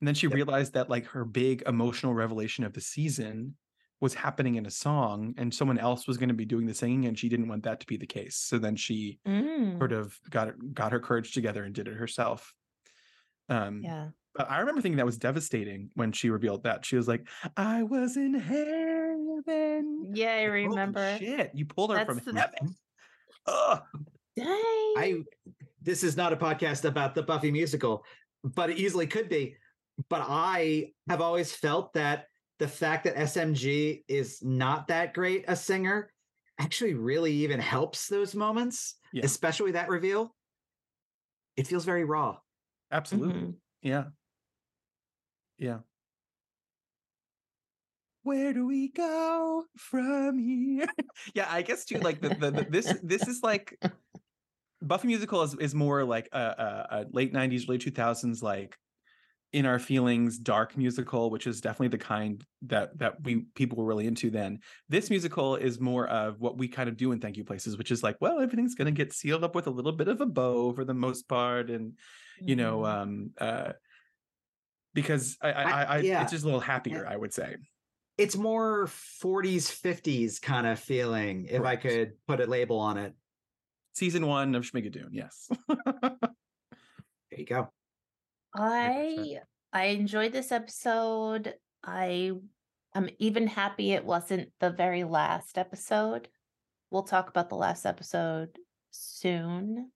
[0.00, 0.38] And then she Yep.
[0.38, 3.56] realized that like her big emotional revelation of the season
[4.00, 7.06] was happening in a song, and someone else was going to be doing the singing,
[7.06, 8.36] and she didn't want that to be the case.
[8.36, 11.94] So then she Mm, sort of got it, got her courage together and did it
[11.96, 12.54] herself.
[13.48, 14.10] Um, yeah.
[14.34, 16.84] But I remember thinking that was devastating when she revealed that.
[16.84, 18.34] She was like, I was in
[19.80, 20.10] heaven.
[20.14, 21.16] Yeah, I Like, holy remember.
[21.18, 22.76] shit, you pulled her from That's the- heaven.
[23.46, 23.82] Ugh.
[24.36, 24.46] Dang.
[24.96, 25.24] I
[25.82, 28.04] this is not a podcast about the Buffy musical,
[28.44, 29.56] but it easily could be.
[30.08, 32.26] But I have always felt that
[32.58, 36.12] the fact that SMG is not that great a singer
[36.58, 39.24] actually really even helps those moments, Yeah.
[39.24, 40.36] especially that reveal.
[41.56, 42.38] It feels very raw.
[42.92, 43.40] Absolutely.
[43.40, 43.54] Mhm.
[43.82, 44.04] Yeah.
[45.58, 45.78] Yeah.
[48.22, 50.86] Where do we go from here?
[51.34, 51.98] yeah, I guess too.
[51.98, 53.78] Like the, the, the this this is like
[54.82, 58.76] Buffy musical is is more like a, a, a late '90s, early 2000s like
[59.52, 63.84] in our feelings dark musical which is definitely the kind that that we people were
[63.84, 67.36] really into then this musical is more of what we kind of do in thank
[67.36, 69.90] you places which is like well everything's going to get sealed up with a little
[69.90, 71.98] bit of a bow for the most part and
[72.40, 73.02] you know Mhm.
[73.02, 73.72] um uh
[74.94, 76.22] because i i, I- I, yeah.
[76.22, 77.56] it's just a little happier i would say
[78.20, 83.14] It's more 40s, 50s kind of feeling, if I could put a label on it.
[83.94, 87.68] season one of schmigadoon yes There you go.
[88.54, 89.38] I
[89.72, 91.54] I enjoyed this episode.
[91.84, 92.32] I
[92.94, 96.28] I'm even happy it wasn't the very last episode.
[96.90, 98.58] We'll talk about the last episode
[98.90, 99.92] soon.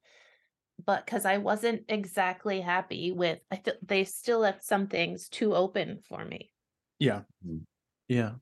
[0.84, 5.54] But because I wasn't exactly happy with, I th- they still left some things too
[5.54, 6.52] open for me.
[6.98, 7.62] yeah Mm.
[8.08, 8.32] Yeah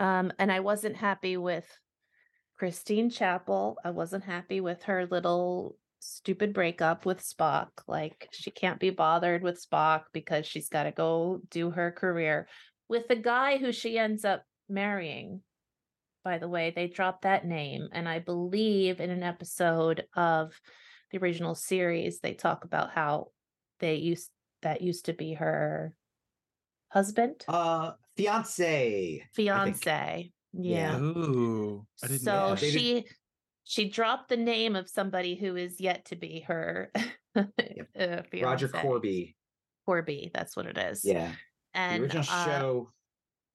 [0.00, 1.66] Um, and I wasn't happy with
[2.58, 3.76] Christine Chapel.
[3.84, 7.68] I wasn't happy with her little stupid breakup with Spock.
[7.86, 12.48] Like she can't be bothered with Spock because she's got to go do her career
[12.88, 15.42] with the guy who she ends up marrying.
[16.24, 20.52] By the way, they dropped that name, and I believe in an episode of
[21.10, 23.28] the original series, they talk about how
[23.78, 24.30] they used
[24.62, 25.94] that used to be her
[26.88, 29.22] husband, Uh fiance.
[29.34, 30.32] fiance.
[30.52, 30.98] Yeah.
[30.98, 33.04] Ooh, I didn't so know they did- she
[33.64, 36.90] she dropped the name of somebody who is yet to be her
[37.36, 37.42] uh,
[38.40, 38.68] Roger.
[38.68, 39.34] Korby.
[39.88, 41.04] Korby, that's what it is.
[41.04, 41.32] Yeah.
[41.74, 42.92] and the original uh, show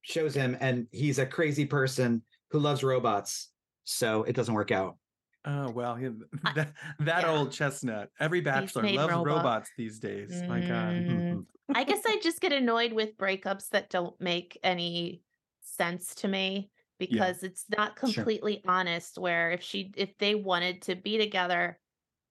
[0.01, 3.49] shows him and he's a crazy person who loves robots
[3.83, 4.97] so it doesn't work out
[5.45, 7.31] Oh well, I- that, that yeah.
[7.31, 8.09] old chestnut.
[8.19, 9.25] Every bachelor loves robot.
[9.25, 10.43] robots these days.
[10.43, 10.93] My God.
[10.93, 15.23] Mm, I guess I just get annoyed with breakups that don't make any
[15.61, 18.11] sense to me because it's not Sure.
[18.13, 21.79] completely honest where if she if they wanted to be together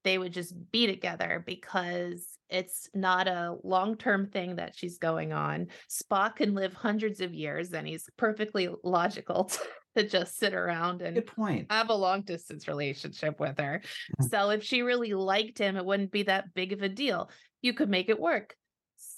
[0.05, 5.67] they would just be together because it's not a long-term thing that she's going on.
[5.91, 9.51] Spock can live hundreds of years and he's perfectly logical
[9.97, 13.83] to just sit around and good point have a long distance relationship with her.
[14.31, 17.31] So if she really liked him, it wouldn't be that big of a deal.
[17.61, 18.55] You could make it work.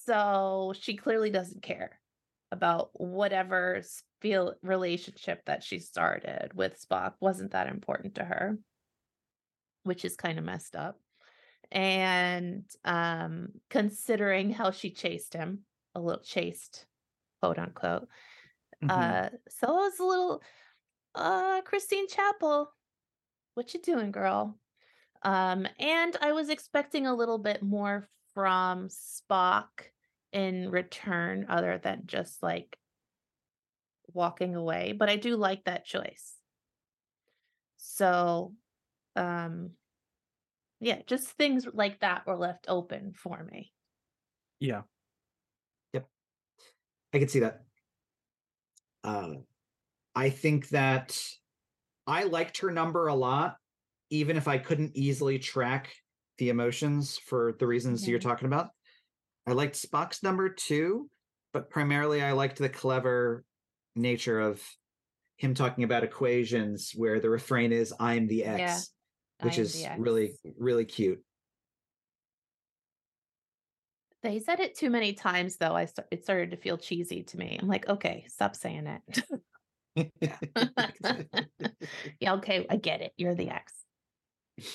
[0.04, 1.98] So she clearly doesn't care
[2.50, 3.82] about whatever
[4.20, 8.58] feel relationship that she started with Spock wasn't that important to her,
[9.85, 10.98] which is kind of messed up.
[11.70, 15.61] And um considering how she chased him,
[15.94, 16.87] a little chased,
[17.40, 18.08] quote unquote.
[18.82, 18.90] Mhm.
[18.90, 20.42] Uh, so I was a little,
[21.14, 22.72] uh, Christine Chapel,
[23.55, 24.59] what you doing, girl?
[25.22, 29.68] Um, and I was expecting a little bit more from Spock
[30.33, 32.77] in return, other than just like
[34.12, 34.92] walking away.
[34.92, 36.35] But I do like that choice.
[37.77, 38.55] So,
[39.16, 39.70] um,
[40.81, 43.72] yeah, just things like that were left open for me.
[44.59, 44.83] yeah.
[45.92, 46.07] Yep.
[47.12, 47.62] I can see that
[49.05, 49.35] uh,
[50.14, 51.18] i think that
[52.07, 53.57] i liked her number a lot
[54.11, 55.94] even if i couldn't easily track
[56.38, 58.70] the emotions for the reasons you're talking about
[59.46, 61.09] i liked spock's number too
[61.53, 63.44] but primarily i liked the clever
[63.94, 64.62] nature of
[65.37, 68.61] him talking about equations where the refrain is i'm the x
[69.40, 71.22] Yeah, which I am is the really really cute
[74.22, 75.77] They said it too many times, though.
[75.77, 77.59] I it started to feel cheesy to me.
[77.61, 79.25] I'm like, okay, stop saying it.
[79.96, 80.38] yeah,
[82.20, 83.12] yeah, okay, I get it.
[83.16, 83.85] You're the X.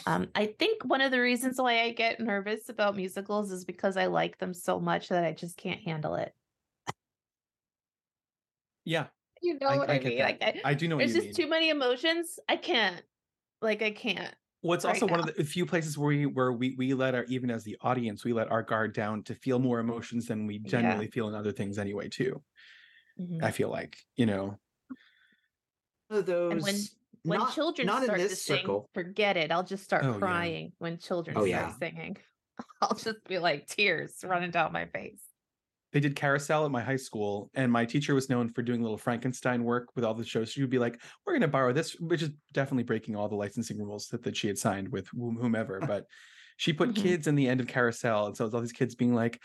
[0.05, 3.97] Um, I think one of the reasons why I get nervous about musicals is because
[3.97, 6.35] I like them so much that I just can't handle it.
[8.85, 9.07] Yeah.
[9.41, 10.19] You know I- what I I, get mean?
[10.19, 11.33] Like, I, I do know what there's just mean.
[11.33, 12.39] too many emotions.
[12.49, 13.03] I can't.
[13.61, 14.35] Like, I can't.
[14.63, 17.13] Well, it's right also one of the few places where we where we we let
[17.15, 20.47] our even as the audience we let our guard down to feel more emotions than
[20.47, 20.71] we Yeah.
[20.71, 22.43] generally feel in other things anyway too.
[23.19, 23.43] Mhm.
[23.43, 24.59] I feel like you know.
[26.09, 26.75] One of those And when
[27.23, 29.51] when not, children not start in to this sing, circle forget it.
[29.51, 30.19] I'll just start Oh, yeah.
[30.19, 31.73] crying when children Oh, start yeah.
[31.73, 32.17] singing.
[32.81, 35.23] I'll just be like tears running down my face.
[35.93, 38.97] they did carousel at my high school and my teacher was known for doing little
[38.97, 41.93] frankenstein work with all the shows she would be like we're going to borrow this
[41.99, 45.79] which is definitely breaking all the licensing rules that, that she had signed with whomever
[45.87, 46.05] but
[46.57, 46.95] she put Mhm.
[46.95, 49.41] kids in the end of carousel and so it's all these kids being like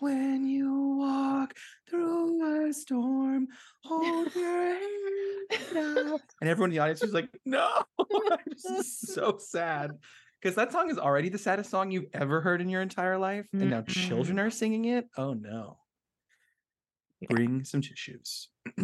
[0.00, 1.54] when you walk
[1.88, 3.48] through a storm
[3.84, 7.82] hold your head up and everyone in the audience was like no
[8.46, 9.92] this is so sad
[10.40, 13.46] because that song is already the saddest song you've ever heard in your entire life
[13.52, 15.78] and now children are singing it oh no
[17.20, 17.28] Yeah.
[17.30, 18.48] bring some tissues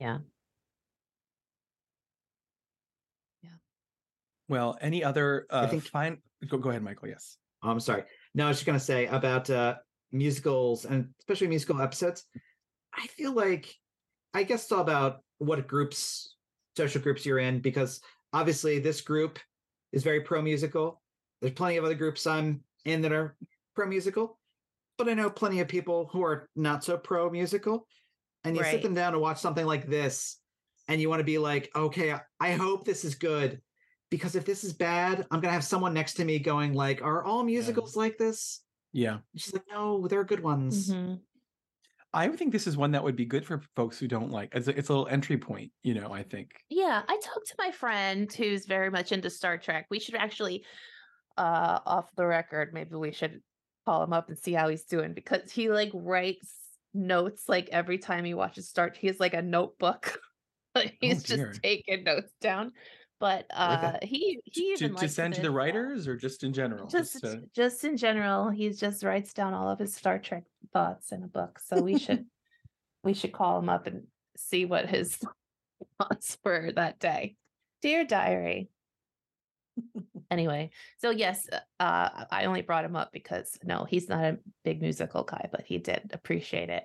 [0.00, 0.18] Yeah.
[3.42, 3.50] Yeah.
[4.48, 8.04] well any other uh think- fine go, go ahead michael yes Oh, I'm sorry.
[8.36, 9.74] No, I was just gonna say about uh
[10.12, 12.24] musicals and especially musical episodes.
[12.94, 13.74] I feel like
[14.34, 16.34] I guess it's all about what groups,
[16.76, 18.00] social groups you're in, because
[18.32, 19.38] obviously this group
[19.92, 21.00] is very pro musical.
[21.40, 23.36] There's plenty of other groups I'm in that are
[23.74, 24.38] pro musical,
[24.96, 27.86] but I know plenty of people who are not so pro musical.
[28.44, 30.38] And you sit them down to watch something like this,
[30.86, 33.60] and you want to be like, okay, I- hope this is good.
[34.10, 37.22] Because if this is bad, I'm gonna have someone next to me going like, "Are
[37.24, 38.62] all musicals like this?"
[38.98, 41.20] Yeah And she's like, "No, they're good ones." Mhm.
[42.14, 44.68] i think this is one that would be good for folks who don't like it's
[44.68, 47.70] a, it's a little entry point you know i think Yeah, I talked to my
[47.70, 49.86] friend who's very much into Star Trek.
[49.90, 50.64] We should actually,
[51.36, 53.40] uh, off the record, maybe we should
[53.86, 56.50] call him up and see how he's doing because he like writes
[56.94, 58.90] notes like every time he watches Star.
[58.98, 60.18] He has like a notebook.
[61.00, 61.48] He's dear.
[61.48, 62.72] just taking notes down.
[63.20, 64.04] But like uh, that.
[64.04, 66.86] he he to, even to send to the uh, writers or just in general?
[66.86, 71.10] Just uh, just in general he just writes down all of his star trek thoughts
[71.10, 72.26] in a book so we should
[73.02, 74.04] we should call him up and
[74.36, 75.18] see what his
[75.98, 77.36] thoughts were that day.
[77.82, 78.68] Dear diary.
[80.30, 81.48] Anyway so yes
[81.80, 85.62] uh i only brought him up because no he's not a big musical guy but
[85.64, 86.84] he did appreciate it.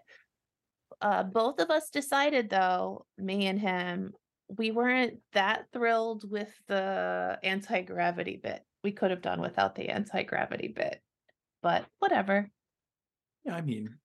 [1.02, 4.14] Uh both of us decided though me and him
[4.50, 8.64] we weren't that thrilled with the anti-gravity bit.
[8.84, 11.02] We could have done without the anti-gravity bit.
[11.62, 12.50] But whatever.
[13.46, 13.96] yeah i mean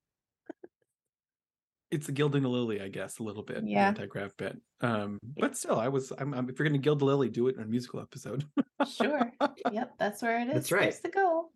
[1.90, 3.88] it's the gilding the lily i guess a little bit Yeah.
[3.88, 7.28] anti-grav bit um but still i was I'm, I'm if you're gonna gild the lily
[7.28, 8.44] do it in a musical episode
[8.86, 9.32] Sure.
[9.72, 10.54] yep, that's where it is.
[10.54, 10.94] That's right.
[10.94, 11.50] supposed to go.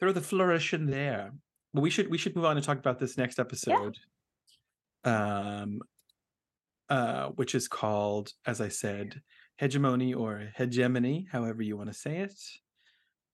[0.00, 1.32] throw the flourish in there.
[1.74, 3.98] But we should we should move on and talk about this next episode.
[5.04, 5.60] Yeah.
[5.62, 5.80] Um
[6.88, 9.20] uh which is called, as I said,
[9.58, 12.34] hegemony or hegemony, however you want to say it.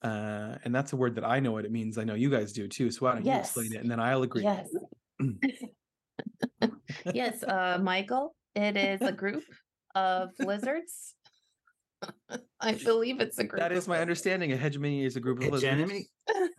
[0.02, 1.98] Uh and that's a word that I know what it means.
[1.98, 2.90] I know you guys do too.
[2.90, 4.42] So why don't you explain it and then I'll agree.
[4.44, 4.68] Yes.
[7.14, 9.44] yes, uh Michael, it is a group
[9.94, 11.14] of lizards.
[12.60, 13.60] I believe it's a group.
[13.60, 14.02] That is my lizards.
[14.02, 14.52] understanding.
[14.52, 15.64] A hegemony is a group of lizards.
[15.64, 16.06] Hegemony?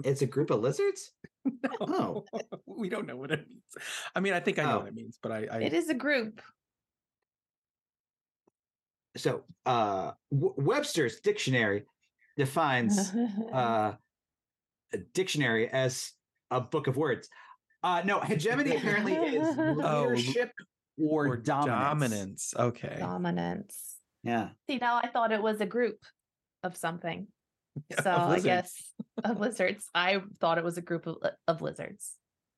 [0.05, 1.11] It's a group of lizards.
[1.85, 2.23] No,
[2.65, 3.63] we don't know what it means.
[4.15, 4.79] I mean, I think I know Oh.
[4.79, 6.39] what it means, but I, I It is a group.
[9.15, 11.83] So, uh, W- Webster's dictionary
[12.37, 13.13] defines
[13.53, 13.93] uh,
[14.93, 16.11] a dictionary as
[16.51, 17.29] a book of words.
[17.83, 20.51] Uh, no, hegemony apparently is Oh, leadership
[20.97, 21.83] or, or dominance.
[21.83, 22.53] dominance.
[22.57, 22.95] Okay.
[22.99, 23.97] Dominance.
[24.23, 24.49] Yeah.
[24.69, 25.97] See, now I thought it was a group
[26.63, 27.27] of something.
[27.97, 28.71] Of So I guess
[29.23, 29.89] of lizards.
[29.95, 32.11] I thought it was a group of, of lizards.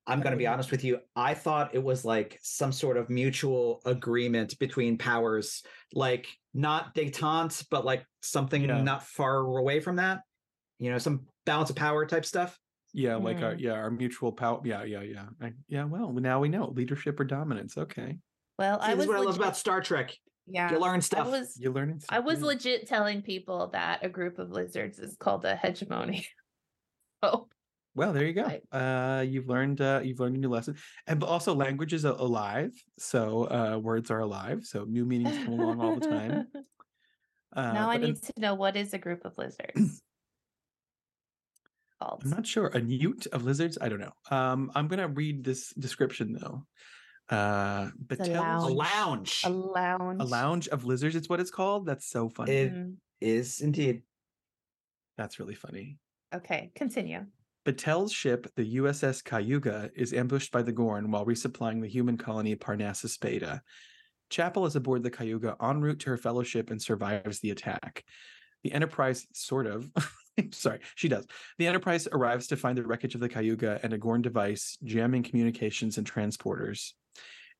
[0.07, 0.99] I'm going to be honest with you.
[1.15, 5.63] I thought it was like some sort of mutual agreement between powers,
[5.93, 8.81] like not detente, but like something Yeah.
[8.81, 10.21] not far away from that.
[10.79, 12.57] You know, some balance of power type stuff.
[12.93, 13.59] Yeah, like our Mm.
[13.59, 14.61] yeah, our mutual power.
[14.63, 15.25] Yeah, yeah, yeah.
[15.41, 17.77] I, yeah, well, now we know leadership or dominance.
[17.77, 18.17] Okay.
[18.57, 20.15] Well, See, I this was is what I love about Star Trek.
[20.47, 20.71] yeah.
[20.71, 21.29] You learn I stuff.
[21.29, 22.45] was You're learning I was yeah.
[22.45, 26.27] legit telling people that a group of lizards is called a hegemony.
[27.23, 27.47] oh,
[27.95, 28.43] Well, there you go.
[28.43, 28.61] Right.
[28.71, 30.75] Uh you've learned uh you've learned a new lesson.
[31.07, 32.71] And but also language is alive.
[32.99, 34.65] So uh words are alive.
[34.65, 36.47] So new meanings come along all the time.
[37.55, 40.01] Uh now I but an- need to know what is a group of lizards
[42.01, 42.21] called.
[42.25, 42.67] I'm not sure.
[42.67, 43.77] A newt of lizards?
[43.79, 44.11] I don't know.
[44.29, 46.65] Um I'm gonna read this description though.
[47.31, 48.75] Uh a Batel's- a lounge.
[48.75, 50.21] lounge A lounge.
[50.21, 51.85] a lounge of lizards, it's what it's called.
[51.85, 52.51] That's so funny.
[52.51, 54.01] It- Mm, is indeed.
[55.17, 55.97] That's really funny.
[56.33, 57.25] Okay, continue.
[57.65, 62.55] Batel's ship, the USS Cayuga, is ambushed by the Gorn while resupplying the human colony
[62.55, 63.63] Parnassus Beta.
[64.29, 68.03] Chapel is aboard the Cayuga en route to her fellowship and survives the attack.
[68.63, 69.89] The Enterprise, sort of,
[70.51, 71.25] sorry, she does.
[71.57, 75.23] The Enterprise arrives to find the wreckage of the Cayuga and a Gorn device jamming
[75.23, 76.91] communications and transporters.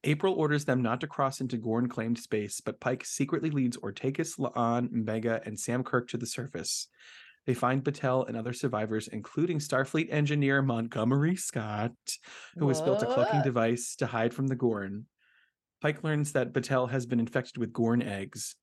[0.03, 4.37] April orders them not to cross into Gorn claimed space, but Pike secretly leads Ortegas,
[4.37, 6.89] La'an, Mbenga, and Sam Kirk to the surface.
[7.45, 11.91] They find Batel and other survivors, including Starfleet engineer Montgomery Scott,
[12.57, 15.05] who has built a cloaking device to hide from the Gorn.
[15.81, 18.55] Pike learns that Batel has been infected with Gorn eggs.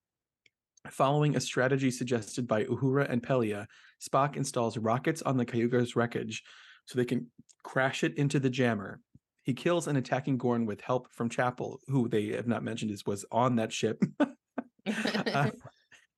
[0.91, 3.67] Following a strategy suggested by Uhura and Pelia,
[4.03, 6.43] Spock installs rockets on the Cayuga's wreckage
[6.87, 7.31] so they can
[7.63, 9.01] crash it into the jammer.
[9.45, 13.07] He kills an attacking Gorn with help from Chapel, who they have not mentioned is
[13.07, 14.03] was on that ship.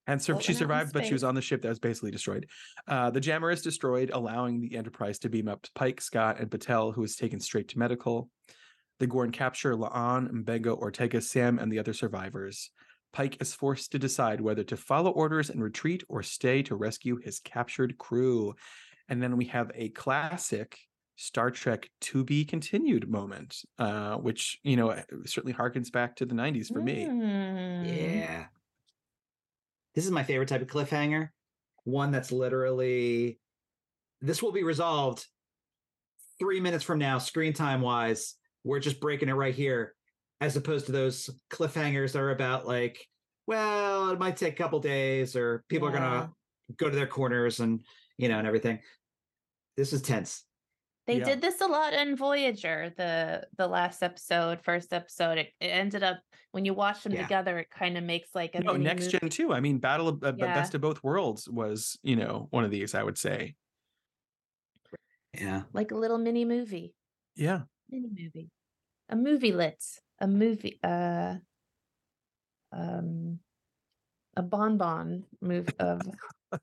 [0.06, 2.46] And sur- she survived, but she was on the ship that was basically destroyed.
[2.86, 6.94] Uh, the jammer is destroyed, allowing the Enterprise to beam up Pike, Scott, and Batel,
[6.94, 8.28] who is taken straight to medical.
[9.00, 12.70] The Gorn capture La'an, Mbenga, Ortega, Sam, and the other survivors.
[13.12, 17.16] Pike is forced to decide whether to follow orders and retreat or stay to rescue
[17.16, 18.54] his captured crew.
[19.08, 20.78] And then we have a classic
[21.16, 26.34] Star Trek to be continued moment, uh, which, you know, certainly harkens back to the
[26.34, 27.06] 90s for me.
[27.06, 27.86] Mm.
[27.86, 28.46] Yeah.
[29.94, 31.28] This is my favorite type of cliffhanger.
[31.84, 33.38] One that's literally
[34.20, 35.26] this will be resolved
[36.38, 38.34] three minutes from now, screen time wise.
[38.64, 39.94] We're just breaking it right here,
[40.40, 43.06] as opposed to those cliffhangers that are about like,
[43.46, 46.32] well, it might take a couple days, or people are gonna
[46.76, 47.84] go to their corners and
[48.16, 48.80] you know and everything.
[49.76, 50.44] This is tense.
[51.06, 51.24] They Yeah.
[51.24, 55.38] did this a lot in Voyager, the the last episode, first episode.
[55.38, 56.20] It, it ended up
[56.52, 57.22] when you watch them Yeah.
[57.22, 59.18] together, it kind of makes like a No, next movie.
[59.18, 59.52] gen too.
[59.52, 60.54] I mean, Battle of uh, Yeah.
[60.54, 62.94] Best of Both Worlds was, you know, one of these.
[62.94, 63.54] I would say,
[65.34, 65.64] Yeah.
[65.72, 66.94] like a little mini movie.
[67.36, 68.50] yeah, Mini movie.
[69.10, 69.84] A movie lit.
[70.20, 71.36] A movie uh
[72.72, 73.40] um
[74.36, 76.00] a bonbon move of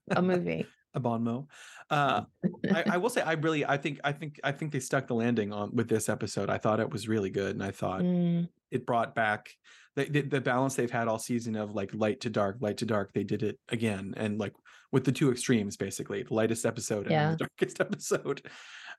[0.10, 0.66] a movie.
[0.94, 1.46] A bon mot.
[1.90, 2.24] Uh,
[2.70, 5.16] I, I will say, I really, I think, I think, I think they stuck the
[5.16, 6.50] landing on with this episode.
[6.50, 9.50] I thought it was really good, and I thought Mm, it brought back
[9.96, 12.86] the, the the balance they've had all season of like light to dark, light to
[12.86, 13.14] dark.
[13.14, 14.54] They did it again, and like
[14.92, 17.32] with the two extremes, basically, the lightest episode and Yeah.
[17.32, 18.42] the darkest episode.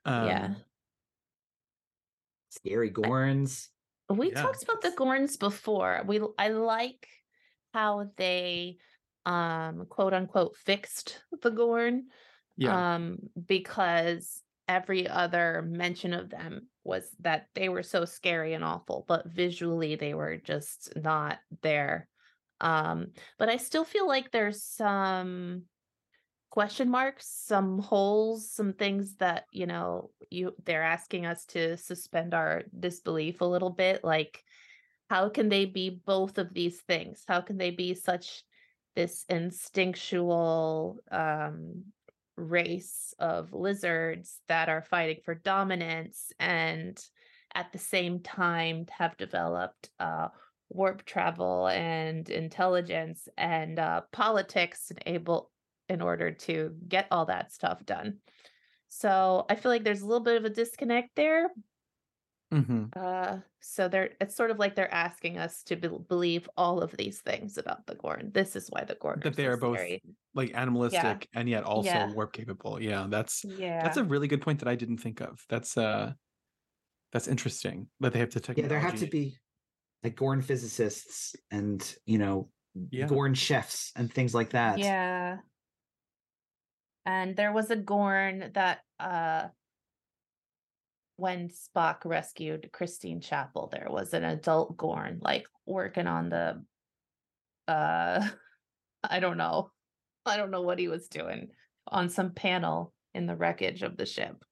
[0.05, 0.55] Um, yeah.
[2.49, 3.69] Scary Gorns.
[4.09, 6.03] We Yeah, talked about the Gorns before.
[6.05, 7.07] We I like
[7.73, 8.77] how they
[9.25, 12.07] um quote unquote fixed the Gorn.
[12.57, 13.17] yeah, Um
[13.47, 19.27] because every other mention of them was that they were so scary and awful, but
[19.27, 22.07] visually they were just not there.
[22.61, 25.63] Um but I still feel like there's some
[26.49, 32.33] question marks, some holes, some things that, you know, you they're asking us to suspend
[32.33, 34.43] our disbelief a little bit like
[35.09, 37.23] how can they be both of these things?
[37.27, 38.43] How can they be such
[38.95, 41.83] this instinctual um
[42.35, 46.99] race of lizards that are fighting for dominance and
[47.53, 50.27] at the same time have developed uh
[50.69, 55.51] warp travel and intelligence and uh politics and able
[55.89, 58.17] in order to get all that stuff done.
[58.89, 61.49] So I feel like there's a little bit of a disconnect there.
[62.53, 62.93] Mhm.
[62.95, 66.91] Uh, so they're it's sort of like they're asking us to be- believe all of
[66.97, 68.31] these things about the Gorn.
[68.33, 70.01] This is why the Gorn That are they so are both scary.
[70.33, 72.07] like animalistic and yet also Yeah.
[72.07, 72.81] warp capable.
[72.81, 75.45] Yeah, that's Yeah, that's a really good point that I didn't think of.
[75.49, 76.13] That's uh,
[77.11, 77.89] that's interesting.
[77.99, 79.37] But they have to take Yeah, there have to be
[80.03, 82.51] like Gorn physicists and you know
[82.91, 83.07] Yeah.
[83.07, 84.79] Gorn chefs and things like that.
[84.79, 85.41] yeah.
[87.05, 89.49] And there was a Gorn that uh
[91.23, 96.61] when Spock rescued Christine Chapel, there was an adult Gorn like working on the
[97.69, 98.27] uh
[99.09, 99.71] I don't know.
[100.25, 101.47] I don't know what he was doing
[101.87, 104.43] on some panel in the wreckage of the ship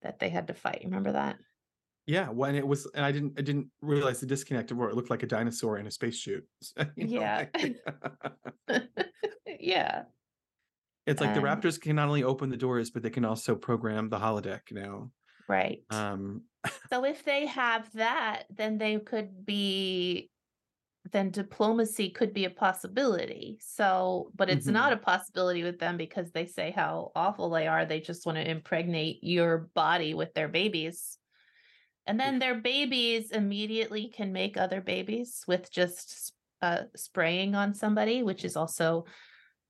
[0.00, 0.80] that they had to fight.
[0.80, 1.36] You remember that?
[2.06, 4.96] Yeah, when it was, and I didn't, I didn't realize the disconnect of where it
[4.96, 6.46] looked like a dinosaur in a spacesuit.
[6.96, 7.44] Yeah.
[7.54, 7.76] like-
[9.60, 10.02] yeah.
[11.06, 13.54] it's like the Um, Raptors can not only open the doors, but they can also
[13.54, 15.10] program the holodeck now.
[15.50, 15.82] Right.
[15.90, 16.42] Um,
[16.90, 20.30] So if they have that, then they could be
[21.12, 23.58] then diplomacy could be a possibility.
[23.60, 27.84] So, but it's not a possibility with them because they say how awful they are.
[27.86, 31.16] They just want to impregnate your body with their babies.
[32.06, 38.22] And then their babies immediately can make other babies with just uh, spraying on somebody,
[38.22, 39.06] which is also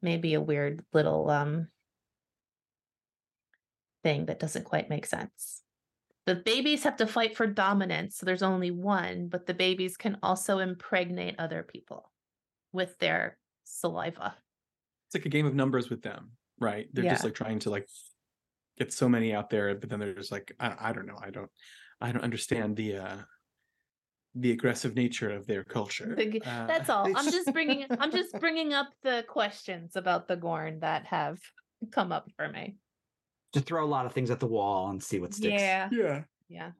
[0.03, 1.69] maybe a weird little um
[4.03, 5.63] thing that doesn't quite make sense.
[6.27, 10.19] The babies have to fight for dominance, so there's only one, but the babies can
[10.23, 12.11] also impregnate other people
[12.73, 14.37] with their saliva.
[15.07, 16.89] it's like a game of numbers with them, right?
[16.93, 17.89] They're just like trying to like
[18.79, 21.31] get so many out there, but then they're just like, I, I don't know, I
[21.31, 21.51] don't,
[22.01, 23.17] I don't understand the uh
[24.37, 26.17] the aggressive nature of their culture.
[26.19, 27.07] Uh, That's all.
[27.17, 31.39] I'm just bringing I'm just bringing up the questions about the Gorn that have
[31.91, 32.77] come up for me.
[33.55, 35.61] To throw a lot of things at the wall and see what sticks.
[35.61, 35.89] Yeah.
[35.91, 36.23] Yeah.
[36.49, 36.71] Yeah.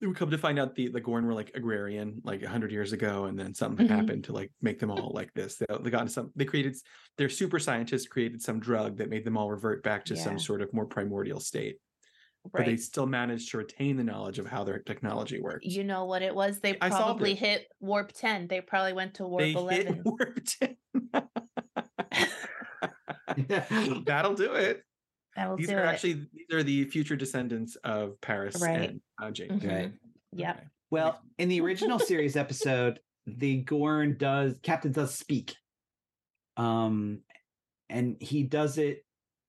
[0.00, 3.24] We come to find out the the Gorn were like agrarian like hundred years ago,
[3.26, 3.90] and then something Mhm.
[3.90, 5.56] happened to like make them all like this.
[5.56, 6.32] They, they got into some.
[6.36, 6.76] They created
[7.16, 10.22] their super scientists created some drug that made them all revert back to Yeah.
[10.22, 11.78] some sort of more primordial state.
[12.52, 15.64] But they still managed to retain the knowledge of how their technology works.
[15.66, 16.60] You know what it was?
[16.60, 17.38] They I probably it.
[17.38, 18.46] hit warp 10.
[18.48, 19.94] They probably went to warp they 11.
[19.94, 20.76] hit warp 10.
[24.06, 24.82] That'll do it.
[25.36, 25.88] That'll These do are it.
[25.88, 28.90] actually these are the future descendants of Paris Right.
[28.90, 29.50] and uh, Jake.
[29.52, 29.68] Mhm.
[29.68, 29.92] Right.
[30.32, 30.56] Yep.
[30.56, 30.66] Okay.
[30.90, 35.54] Well, in the original series episode, the Gorn does Captain does speak.
[36.56, 37.20] Um
[37.88, 39.04] and he does it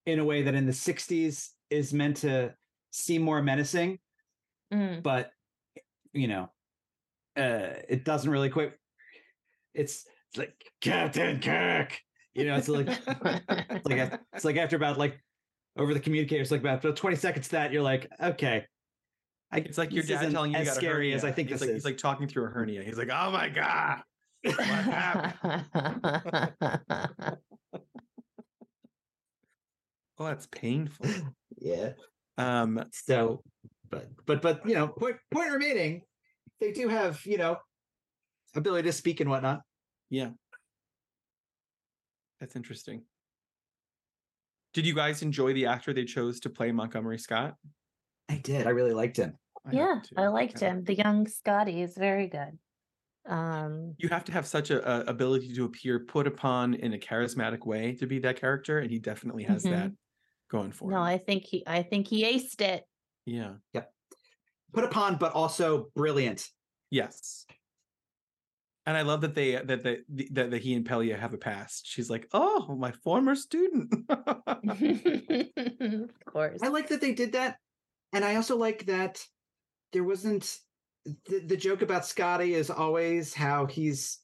[0.05, 2.53] in a way that in the 60s is meant to
[2.91, 3.99] seem more menacing,
[4.73, 5.01] Mm.
[5.01, 5.31] but
[6.13, 6.49] you know,
[7.38, 8.73] uh it doesn't really quite
[9.73, 11.97] it's, it's like Captain Kirk.
[12.33, 15.19] You know, it's like it's like af- it's like after about like
[15.78, 16.51] over the communicators.
[16.51, 18.65] like about 20 seconds to that, you're like, okay.
[19.51, 21.47] I, It's like your dad telling you, you as got a scary as I think
[21.49, 21.75] he's this like, is.
[21.84, 22.84] He's like talking through a hernia.
[22.84, 24.01] He's like, "Oh my god,
[24.43, 26.53] what happened?
[30.19, 31.05] Oh, that's painful."
[31.61, 31.91] yeah.
[32.38, 33.43] Um, So,
[33.89, 36.01] but but but you know, point point remaining,
[36.59, 37.57] they do have you know
[38.55, 39.61] ability to speak and whatnot.
[40.09, 40.30] yeah,
[42.39, 43.03] that's interesting.
[44.78, 47.55] Did you guys enjoy the actor they chose to play Montgomery Scott?
[48.30, 48.67] I did.
[48.67, 49.36] I really liked him.
[49.65, 50.01] I yeah.
[50.15, 50.73] I liked Yeah.
[50.73, 50.84] him.
[50.84, 52.59] The young Scotty is very good.
[53.25, 56.99] Um, You have to have such a, a ability to appear put upon in a
[56.99, 59.71] charismatic way to be that character, and he definitely has Mhm.
[59.71, 59.91] that
[60.51, 61.01] going for no, him.
[61.05, 62.84] I think he, I think he aced it.
[63.25, 63.55] yeah.
[63.73, 63.91] Yep.
[64.73, 66.51] Put upon, but also brilliant.
[66.91, 67.47] Yes.
[68.88, 69.99] And I love that they uh, that that
[70.31, 71.85] that, that he and Pelia have a past.
[71.85, 74.25] She's like, "Oh, my former student." of
[76.25, 76.61] course.
[76.63, 77.57] I like that they did that,
[78.13, 79.21] and I also like that
[79.91, 80.57] there wasn't
[81.25, 84.19] the, the joke about Scotty is always how he's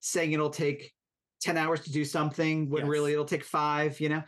[0.00, 0.92] saying it'll take
[1.40, 2.90] 10 hours to do something when Yes.
[2.90, 4.22] really it'll take five, you know?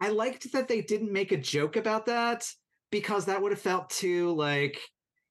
[0.00, 2.50] I liked that they didn't make a joke about that
[2.90, 4.80] because that would have felt too like,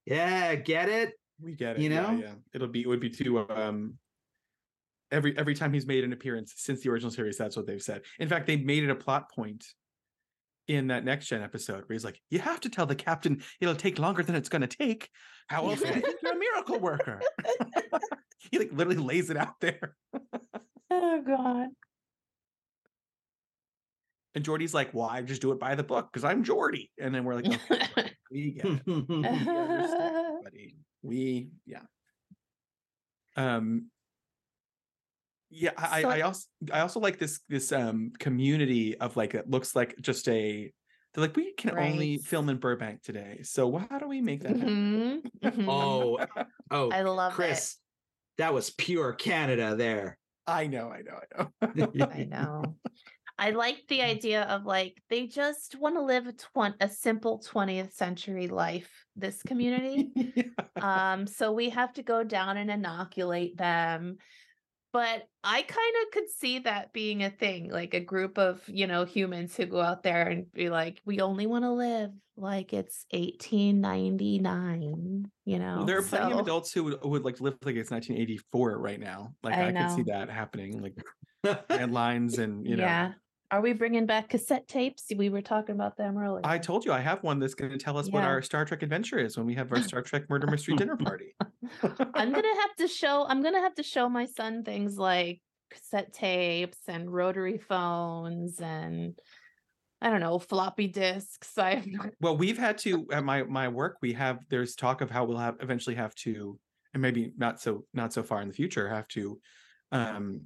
[0.06, 1.14] yeah, get it?
[1.44, 1.82] We get it.
[1.82, 2.12] You yeah, know?
[2.22, 2.34] yeah.
[2.54, 3.98] It'll be it would be too um
[5.12, 8.02] every every time he's made an appearance since the original series, that's what they've said.
[8.20, 9.66] In fact, they made it a plot point
[10.68, 13.76] in that next gen episode where he's like, "You have to tell the captain it'll
[13.76, 15.10] take longer than it's going to take.
[15.48, 17.22] How else would I think you're a miracle worker?"
[18.52, 19.96] he like literally lays it out there.
[20.90, 21.68] oh God.
[24.34, 27.26] And Geordi's like, "Well, just do it by the book because I'm Geordi." And then
[27.26, 28.82] we're like, "Okay, we get it.
[28.88, 30.76] We understand, buddy.
[31.02, 31.82] We yeah."
[33.36, 33.88] Um.
[35.54, 39.50] Yeah, I, So- I also I also like this this um community of like it
[39.50, 40.72] looks like just a
[41.14, 44.56] they're like we can only film in Burbank today, so how do we make that
[44.56, 45.22] happen?
[45.44, 45.68] Mhm, mhm.
[45.68, 46.26] oh,
[46.72, 47.76] oh, I love Chris,
[48.38, 50.18] that was pure Canada there.
[50.48, 51.20] I know, I know,
[51.62, 52.08] I know.
[52.12, 52.76] I know.
[53.42, 57.44] I like the idea of like they just want to live a twen- a simple
[57.52, 58.90] 20th century life.
[59.16, 60.12] This community.
[60.82, 64.18] um so we have to go down and inoculate them
[64.94, 68.88] but i kind of could see that being a thing like a group of you
[68.88, 72.74] know humans who go out there and be like we only want to live like
[72.74, 77.58] it's 1899 you know Well, there are plenty of adults who would, would like live
[77.64, 79.34] like it's 1984 right now.
[79.44, 80.96] Like I I, can see that happening, like
[81.70, 82.84] landlines and you know.
[82.84, 83.12] yeah
[83.52, 86.92] are we bringing back cassette tapes we were talking about them earlier I told you
[86.94, 89.46] I have one that's going to tell us what our Star Trek adventure is when
[89.46, 91.36] we have our Star Trek murder mystery dinner party.
[92.16, 96.12] i'm gonna have to show i'm gonna have to show my son things like cassette
[96.14, 99.18] tapes and rotary phones and
[100.02, 101.84] i don't know floppy disks i
[102.20, 103.98] Well, we've had to at my my work.
[104.02, 106.60] We have there's talk of how we'll have eventually have to,
[106.94, 109.40] and maybe not so not so far in the future, have to
[109.92, 110.42] um,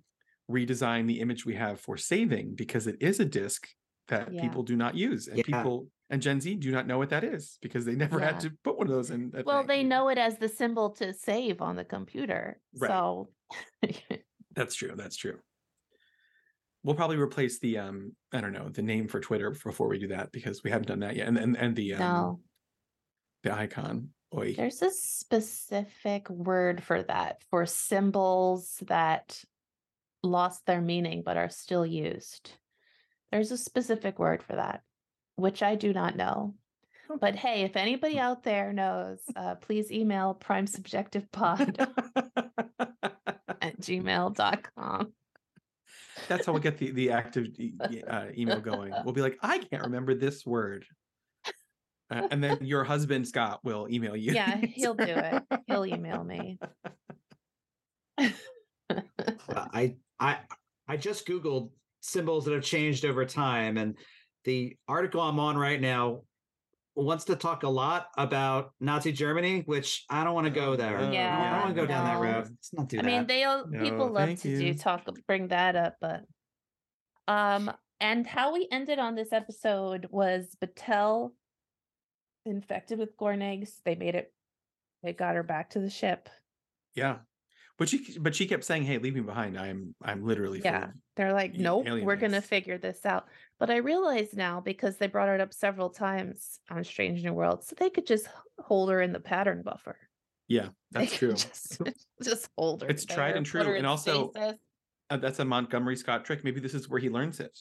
[0.49, 3.67] redesign the image we have for saving because it is a disc
[4.07, 4.41] that Yeah.
[4.41, 5.43] people do not use, and Yeah.
[5.45, 8.33] people and Gen Z do not know what that is because they never Yeah.
[8.33, 9.31] had to put one of those in.
[9.43, 9.67] Well, thing.
[9.67, 12.59] they know it as the symbol to save on the computer.
[12.77, 12.89] Right.
[12.89, 13.33] So
[14.51, 14.93] That's true.
[14.95, 15.39] That's true.
[16.83, 20.09] We'll probably replace the um I don't know the name for Twitter before we do
[20.09, 22.41] that because we haven't done that yet, and and, and the um, no,
[23.43, 24.11] the icon.
[24.35, 24.53] Oi.
[24.53, 29.41] there's a specific word for that for symbols that
[30.26, 32.51] lost their meaning but are still used.
[33.32, 34.82] There's a specific word for that,
[35.36, 36.55] which I do not know.
[37.19, 41.88] But hey, if anybody out there knows, uh, please email prime subjective primesubjectivepod
[43.61, 45.13] at gmail.com.
[46.28, 47.47] That's how we'll get the the active
[48.07, 48.93] uh, email going.
[49.03, 50.86] We'll be like, I can't remember this word,
[52.09, 54.34] uh, and then your husband Scott will email you.
[54.34, 55.43] Yeah, he'll do it.
[55.67, 56.57] He'll email me.
[59.49, 60.39] I I
[60.88, 63.97] I just googled symbols that have changed over time, and
[64.43, 66.22] the article I'm on right now
[66.95, 70.97] wants to talk a lot about Nazi Germany, which I don't want to go there.
[70.97, 72.47] Oh, I don't want to go down that road.
[72.49, 73.05] Let's not do I that.
[73.05, 76.22] mean, they all No, people love thank to do talk bring that up, but
[77.28, 81.32] um and how we ended on this episode was Batel
[82.45, 83.82] infected with Gorn eggs.
[83.84, 84.32] They made it
[85.03, 86.30] they got her back to the ship.
[86.95, 87.18] yeah.
[87.78, 89.57] But she but she kept saying, "Hey, leave me behind.
[89.59, 90.88] I'm I'm literally Yeah.
[91.17, 93.26] They're like, nope, alien we're gonna figure this out.
[93.59, 97.63] But I realize now because they brought it up several times on Strange New World,
[97.63, 98.28] so they could just
[98.59, 99.97] hold her in the pattern buffer.
[100.47, 101.34] Yeah, that's could true.
[101.34, 101.82] Just,
[102.23, 102.88] just hold her.
[102.88, 104.32] It's tried and true, and also-
[105.07, 106.43] Uh, that's a Montgomery Scott trick.
[106.43, 107.59] Maybe this is where he learns it.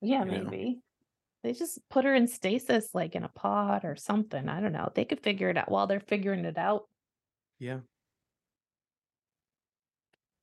[0.00, 0.44] Yeah, you know.
[0.44, 0.80] maybe.
[1.42, 4.48] They just put her in stasis, like in a pod or something.
[4.48, 4.90] I don't know.
[4.94, 6.84] They could figure it out while they're figuring it out.
[7.58, 7.80] Yeah.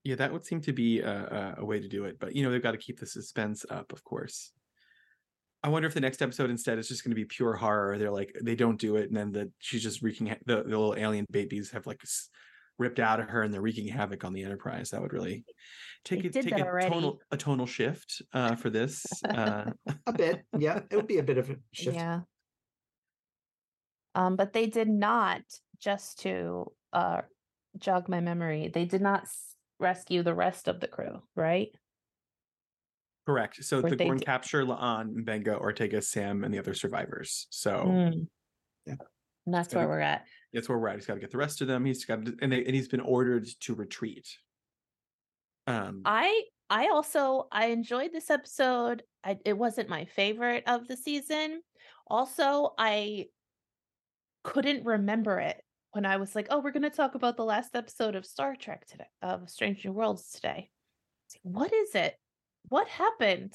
[0.04, 2.18] Yeah, that would seem to be a, a, a way to do it.
[2.20, 4.52] But, you know, they've got to keep the suspense up, of course.
[5.64, 8.00] I wonder if the next episode instead is just going to be pure horror.
[8.00, 9.10] They're like, they don't do it.
[9.10, 12.30] And then the she's just wreaking, ha- the, the little alien babies have like s-
[12.80, 14.90] ripped out of her and they're wreaking havoc on the Enterprise.
[14.90, 15.46] That would really
[16.04, 16.90] take They it, did take a already.
[16.90, 19.06] tonal, a tonal shift uh, for this.
[19.24, 19.72] Uh,
[20.08, 21.96] a bit, yeah, it would be a bit of a shift.
[21.96, 22.22] Yeah.
[24.16, 25.42] Um, but they did not,
[25.80, 27.22] just to uh
[27.78, 29.51] jog my memory, they did not s-
[29.82, 31.70] rescue the rest of the crew, right?
[33.26, 33.64] correct.
[33.64, 37.48] So Or the Gorn d- capture La'an, Mbenga, Ortega, Sam, and the other survivors.
[37.50, 37.72] So.
[37.72, 38.28] Mm.
[38.86, 38.96] Yeah.
[39.46, 40.26] And that's where we're at.
[40.54, 40.96] that's where we're at.
[40.96, 41.86] He's got to get the rest of them.
[41.86, 44.28] He's got to, and, they, and he's been ordered to retreat.
[45.68, 49.04] Um, I I also I enjoyed this episode.
[49.24, 51.62] I, it wasn't my favorite of the season.
[52.08, 53.28] Also, I
[54.44, 55.62] couldn't remember it
[55.92, 58.56] when I was like, "Oh, we're going to talk about the last episode of Star
[58.56, 60.70] Trek today, of Strange New Worlds today."
[61.44, 62.16] What is it?
[62.70, 63.54] What happened?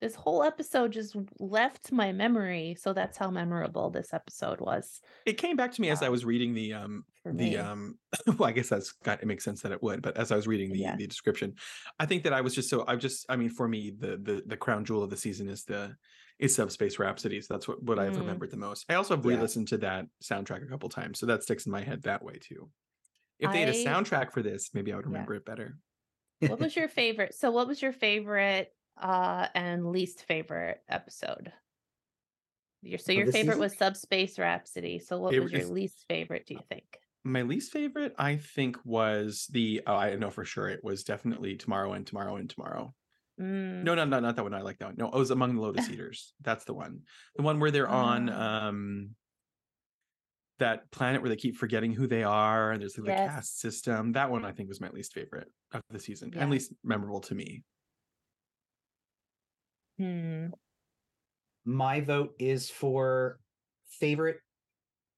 [0.00, 5.38] This whole episode just left my memory, so that's how memorable this episode was it
[5.38, 8.52] came back to me as I um, was reading the um the um well I
[8.52, 10.80] guess that's got it makes sense that it would, but as I was reading the
[10.80, 10.96] Yeah.
[10.96, 11.54] the description,
[11.98, 14.42] I think that I was just so I just I mean for me the the
[14.44, 15.96] the crown jewel of the season is the
[16.38, 17.46] is Subspace Rhapsodies.
[17.48, 18.18] That's what what I've Mm.
[18.18, 18.84] remembered the most.
[18.88, 19.26] I also have Yeah.
[19.26, 22.38] re-listened to that soundtrack a couple times, so that sticks in my head that way
[22.40, 22.70] too.
[23.38, 25.26] If they had a soundtrack for this, maybe I would Yeah.
[25.26, 25.78] remember it better.
[26.46, 27.34] what was your favorite?
[27.34, 31.52] So, what was your favorite uh and least favorite episode?
[32.82, 33.58] Your so your the favorite season?
[33.58, 34.98] was Subspace Rhapsody.
[35.00, 36.46] So, what It was your least favorite?
[36.46, 37.00] Do you think?
[37.24, 41.56] My least favorite, I think, was the oh, I know for sure it was definitely
[41.56, 42.94] tomorrow and tomorrow and tomorrow.
[43.40, 44.54] Mm, No, no, no, not that one.
[44.54, 44.94] I like that one.
[44.96, 46.34] No, it was among the Lotus Eaters.
[46.40, 47.00] That's the one.
[47.36, 48.68] The one where they're on Ah.
[48.68, 49.16] um
[50.60, 53.34] that planet where they keep forgetting who they are and there's like the Yes.
[53.34, 54.12] caste system.
[54.12, 56.42] That one I think was my least favorite of the season, Yeah.
[56.42, 57.64] and least memorable to me.
[59.98, 60.46] hmm.
[61.64, 63.40] My vote is for
[63.98, 64.38] favorite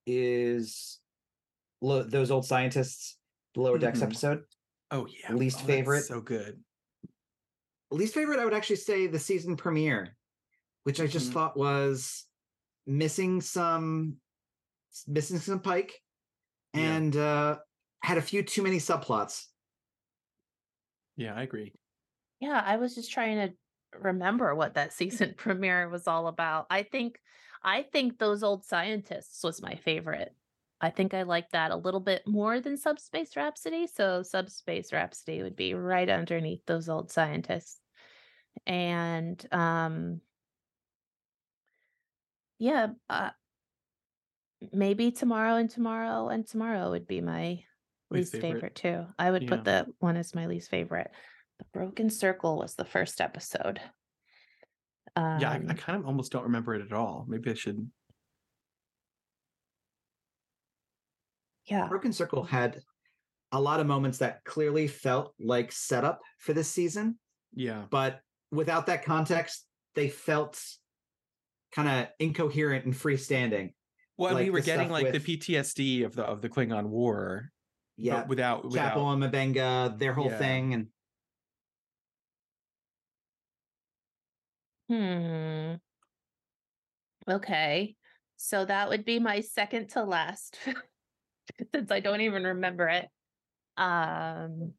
[0.06, 1.00] is
[1.82, 3.18] lo- those old scientists,
[3.54, 4.04] the lower decks Mhm.
[4.04, 4.44] episode.
[4.90, 5.32] Oh yeah.
[5.34, 6.02] Least Oh, favorite?
[6.04, 6.62] So good.
[7.94, 10.16] Least favorite i would actually say the season premiere
[10.84, 11.34] which i just Mhm.
[11.34, 12.26] thought was
[12.86, 14.20] missing some
[15.06, 16.02] missing some pike
[16.74, 16.80] Yeah.
[16.80, 17.58] and uh
[18.02, 19.46] had a few too many subplots
[21.16, 21.74] Yeah, I agree.
[22.40, 26.66] Yeah, I was just trying to remember what that season premiere was all about.
[26.70, 27.20] I think,
[27.62, 30.34] I think those old scientists was my favorite.
[30.80, 33.86] I think I like that a little bit more than Subspace Rhapsody.
[33.86, 37.80] So Subspace Rhapsody would be right underneath those old scientists.
[38.66, 40.20] And um
[42.58, 43.30] yeah, uh,
[44.72, 47.62] maybe tomorrow and tomorrow and tomorrow would be my
[48.10, 48.54] Least least favorite.
[48.54, 49.06] favorite, too.
[49.18, 49.48] I would Yeah.
[49.48, 51.10] put that one as my least favorite.
[51.58, 53.80] The Broken Circle was the first episode.
[55.16, 57.24] Um, yeah, I, I kind of almost don't remember it at all.
[57.28, 57.90] Maybe I should.
[61.66, 61.88] Yeah.
[61.88, 62.80] broken circle had
[63.52, 67.18] a lot of moments that clearly felt like setup for this season
[67.54, 67.84] Yeah.
[67.90, 70.62] but without that context they felt
[71.72, 73.74] kind of incoherent and freestanding
[74.16, 77.50] Well, and we were getting like with- the PTSD of the of the Klingon War,
[77.96, 78.88] yeah without without.
[78.90, 80.38] chapel and Mbenga their whole Yeah.
[80.38, 80.88] thing and
[84.88, 85.74] Hmm.
[87.28, 87.96] Okay.
[88.36, 90.58] So that would be my second to last
[91.74, 93.08] since I don't even remember it.
[93.76, 94.72] Um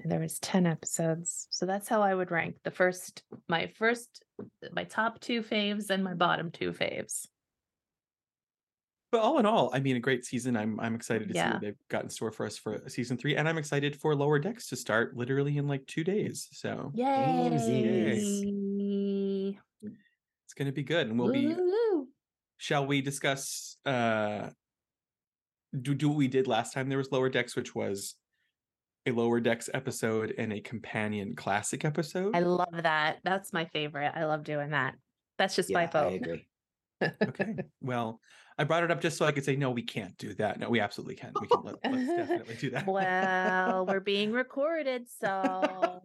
[0.00, 1.46] and there was 10 episodes.
[1.50, 4.24] So that's how I would rank the first my first
[4.72, 7.26] my top two faves and my bottom two faves.
[9.12, 10.56] But all in all, I mean, a great season.
[10.56, 11.52] I'm I'm excited to see Yeah.
[11.52, 14.38] what they've got in store for us for season three, and I'm excited for Lower
[14.38, 16.48] Decks to start literally in like two days.
[16.52, 17.50] So Yay.
[19.82, 21.46] it's going to be good, and we'll be.
[21.48, 22.08] Woo-hoo-hoo.
[22.56, 23.76] Shall we discuss?
[23.84, 24.48] uh
[25.80, 26.88] Do do what we did last time?
[26.88, 28.14] There was Lower Decks, which was
[29.06, 32.36] a Lower Decks episode and a companion classic episode.
[32.36, 33.18] I love that.
[33.24, 34.12] That's my favorite.
[34.14, 34.94] I love doing that.
[35.38, 36.40] That's just my Yeah, I vote.
[37.28, 37.54] okay.
[37.80, 38.20] Well,
[38.58, 40.60] I brought it up just so I could say no, we can't do that.
[40.60, 41.32] No, we absolutely can.
[41.40, 41.62] We can.
[41.64, 42.86] Let, let's definitely do that.
[42.86, 46.00] well, we're being recorded, so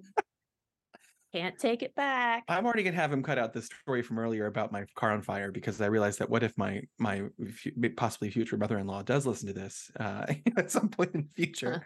[1.33, 2.43] can't take it back.
[2.47, 5.21] I'm already gonna have him cut out the story from earlier about my car on
[5.21, 7.23] fire because I realized that what if my my
[7.53, 10.25] fu- possibly future mother-in-law does listen to this uh,
[10.57, 11.83] at some point in the future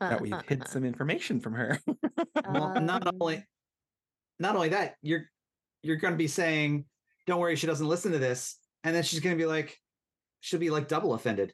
[0.00, 1.78] that we've hid some information from her.
[2.50, 3.44] Well, not Um, only
[4.38, 5.24] not only that, you're
[5.82, 6.84] you're going to be saying,
[7.26, 9.78] "Don't worry, she doesn't listen to this," and then she's going to be like,
[10.40, 11.52] she'll be like double offended.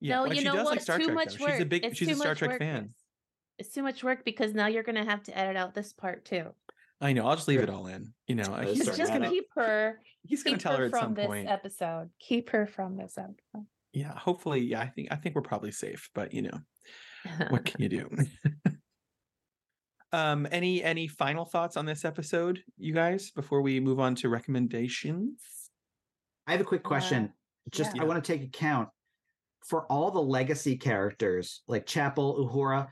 [0.00, 0.70] no, well, you she know does what?
[0.72, 1.14] like Star too Trek.
[1.14, 1.44] much though.
[1.44, 1.52] work.
[1.54, 2.94] She's a big It's she's a Star Trek work, fan.
[3.58, 3.66] Chris.
[3.66, 6.52] It's too much work because now you're gonna have to edit out this part too.
[7.00, 7.26] I know.
[7.28, 8.12] I'll just leave it all in.
[8.26, 10.00] You know, Uh, he's just Just gonna keep her.
[10.22, 11.48] he's gonna tell her her at from some this point.
[11.48, 12.10] episode.
[12.18, 13.66] Keep her from this episode.
[13.92, 14.60] Yeah, hopefully.
[14.60, 16.60] Yeah, I think I think we're probably safe, but you know,
[17.50, 18.08] what can you do?
[20.12, 24.28] um, any any final thoughts on this episode, you guys, before we move on to
[24.28, 25.40] recommendations?
[26.46, 27.32] I have a quick question.
[27.70, 28.02] Just yeah.
[28.02, 28.88] I want to take account
[29.66, 32.88] for all the legacy characters like Chapel, Uhura.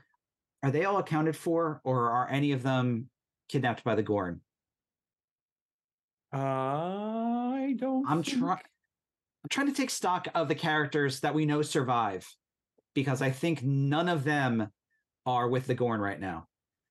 [0.67, 3.09] Are they all accounted for, or are any of them
[3.47, 4.41] kidnapped by the Gorn?
[6.33, 8.05] I don't.
[8.05, 8.59] I'm think- trying.
[8.59, 12.27] I'm trying to take stock of the characters that we know survive,
[12.93, 14.67] because I think none of them
[15.25, 16.49] are with the Gorn right now.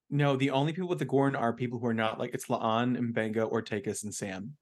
[0.08, 2.96] No, the only people with the Gorn are people who are not like it's La'an,
[2.96, 4.56] Mbenga, Ortegas, and Sam.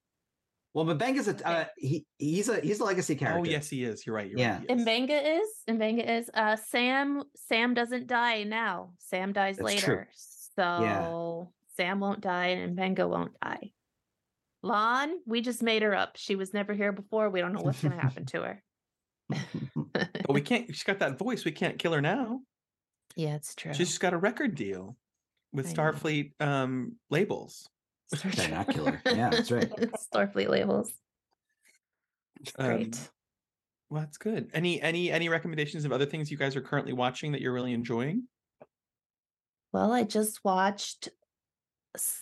[0.75, 3.41] Well, Mbenga is a uh, he, he's a he's a legacy character.
[3.41, 4.05] Oh yes, he is.
[4.05, 4.29] You're right.
[4.29, 4.59] You're Yeah.
[4.59, 4.69] right.
[4.69, 4.85] he is.
[4.85, 5.49] Mbenga is.
[5.71, 6.31] Mbenga is.
[6.35, 7.23] Uh, Sam.
[7.37, 8.93] Sam doesn't die now.
[8.99, 9.95] Sam dies That's true.
[9.95, 10.09] later.
[10.57, 13.71] So Sam won't die, and Mbenga won't die.
[14.65, 16.17] La'an, we just made her up.
[16.17, 17.29] She was never here before.
[17.31, 18.63] We don't know what's going to happen to her.
[19.93, 20.67] But we can't.
[20.69, 21.45] She's got that voice.
[21.45, 22.41] We can't kill her now.
[23.15, 23.75] yeah, it's true.
[23.75, 24.97] She's got a record deal
[25.53, 25.93] with I know.
[25.93, 27.69] Starfleet um labels.
[28.23, 29.01] Binocular.
[29.07, 29.71] Yeah, that's right.
[30.15, 30.93] Starfleet labels.
[32.59, 33.11] Um, Great.
[33.91, 34.51] well, that's good.
[34.53, 37.73] Any any any recommendations of other things you guys are currently watching that you're really
[37.73, 38.29] enjoying?
[39.73, 41.09] Well, I just watched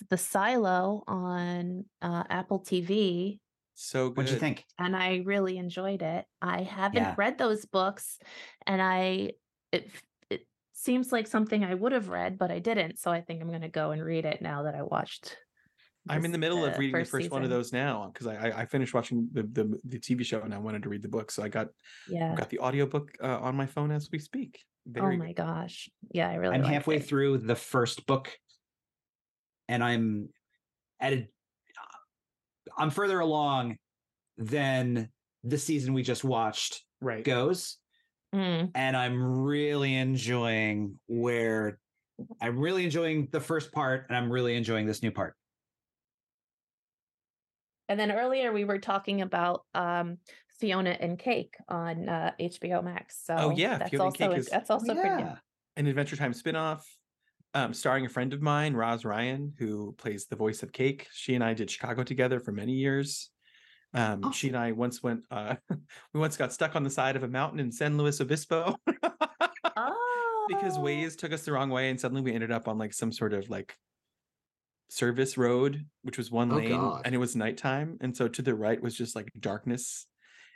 [0.09, 3.41] The Silo on uh, Apple TV
[3.75, 4.19] So good.
[4.19, 4.65] What'd you think?
[4.79, 6.25] and I really enjoyed it.
[6.41, 7.15] I haven't Yeah.
[7.17, 8.19] read those books
[8.67, 9.33] and I
[9.73, 9.91] it
[10.31, 12.99] it seems like something I would have read, but I didn't.
[12.99, 15.37] So I think I'm going to go and read it now that I watched.
[16.09, 18.49] I'm in the middle of uh, reading the first one of those now because I,
[18.49, 21.09] I I finished watching the, the the TV show and I wanted to read the
[21.09, 21.69] book, so I got
[22.07, 22.35] Yeah.
[22.35, 24.65] got the audiobook uh, on my phone as we speak.
[24.99, 25.35] Oh my good.
[25.35, 25.89] gosh.
[26.11, 27.05] Yeah, I really I'm halfway it.
[27.05, 28.37] through the first book,
[29.69, 30.29] and I'm
[31.01, 31.29] at a.
[32.77, 33.77] I'm further along
[34.37, 35.11] than
[35.45, 37.25] the season we just watched Right.
[37.25, 37.79] goes,
[38.35, 41.81] Mm, and I'm really enjoying where.
[42.41, 45.37] I'm really enjoying the first part, and I'm really enjoying this new part.
[47.93, 50.17] And then earlier we were talking about um
[50.59, 53.21] Fiona and Cake on uh, HBO Max.
[53.27, 55.21] So Oh, yeah, that's Fiona also Cake is- that's also pretty good.
[55.21, 55.37] yeah.
[55.77, 56.81] An Adventure Time spinoff,
[57.53, 61.07] um, starring a friend of mine, Roz Ryan, who plays the voice of Cake.
[61.13, 63.29] She and I did Chicago together for many years.
[63.95, 65.25] Um, She and I once went.
[65.31, 65.57] Uh,
[66.15, 68.75] we once got stuck on the side of a mountain in San Luis Obispo.
[69.77, 72.93] Oh, because Waze took us the wrong way and suddenly we ended up on like
[72.93, 73.75] some sort of like
[74.93, 77.03] service road, which was one Oh, lane God.
[77.05, 77.97] and it was nighttime.
[78.01, 80.07] And so to the right was just like darkness.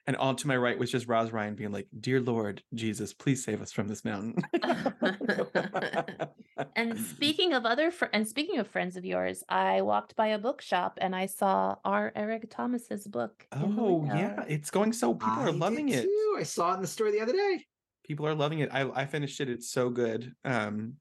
[0.09, 3.43] And all to my right was just Roz Ryan being like, Dear Lord Jesus, please
[3.43, 4.37] save us from this mountain.
[6.75, 10.39] And speaking of other fr- and speaking of friends of yours, I walked by a
[10.39, 12.13] bookshop and I saw R.
[12.15, 13.47] Eric Thomas's book.
[13.53, 16.03] Oh yeah, it's going so people I are loving it.
[16.03, 16.37] too.
[16.39, 17.65] I saw it in the store the other day.
[18.07, 18.71] People are loving it.
[18.73, 19.49] I I finished it.
[19.49, 20.33] It's so good.
[20.45, 20.95] Um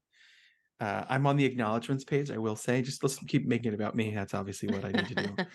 [0.80, 2.30] uh, I'm on the acknowledgements page.
[2.30, 4.14] I will say, just let's keep making it about me.
[4.14, 5.36] That's obviously what I need to do.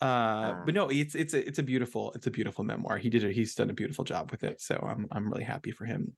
[0.00, 3.24] uh but no it's it's a it's a beautiful it's a beautiful memoir he did
[3.24, 6.12] it he's done a beautiful job with it so i'm i'm really happy for him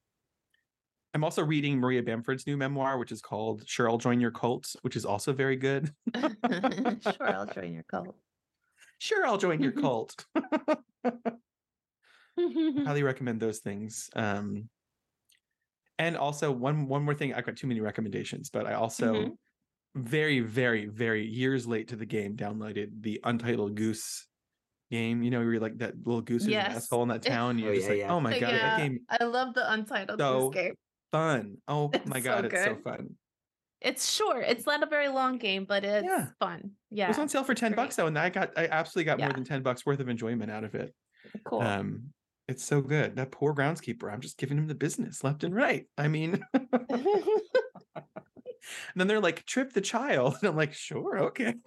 [1.14, 4.76] i'm also reading maria bamford's new memoir which is called sure i'll join your cult
[4.82, 5.90] which is also very good
[6.20, 6.30] sure,
[7.20, 8.14] I'll join your cult.
[8.98, 10.26] sure i'll join your cult
[12.38, 14.68] highly recommend those things um
[16.00, 17.34] And also one one more thing.
[17.34, 19.36] I've got too many recommendations, but I also Mhm.
[19.94, 24.26] very, very, very years late to the game downloaded the Untitled Goose
[24.90, 25.22] game.
[25.22, 27.58] You know, where you're like that little goose is an asshole in that town.
[27.58, 28.14] You're Oh, just yeah, like, yeah.
[28.14, 30.74] oh my god, that game I love the Untitled So Goose Game.
[31.12, 31.58] fun.
[31.68, 33.16] Oh It's my so god, it's so fun.
[33.82, 34.44] It's short.
[34.48, 36.28] It's not a very long game, but it's Yeah.
[36.38, 36.76] fun.
[36.88, 37.06] Yeah.
[37.06, 39.34] It was on sale for 10 bucks though, and I got I absolutely got more
[39.34, 40.94] than 10 bucks worth of enjoyment out of it.
[41.44, 41.60] cool.
[41.60, 42.14] Um
[42.50, 43.14] it's so good.
[43.16, 44.12] That poor groundskeeper.
[44.12, 45.86] I'm just giving him the business left and right.
[45.96, 46.66] I mean, and
[48.96, 50.34] then they're like, trip the child.
[50.40, 51.54] And I'm like, sure, okay.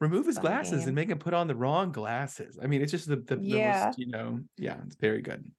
[0.00, 2.58] Remove his Fun glasses and make him put on the wrong glasses.
[2.62, 5.50] I mean, it's just the, the, the most, you know, yeah, it's very good.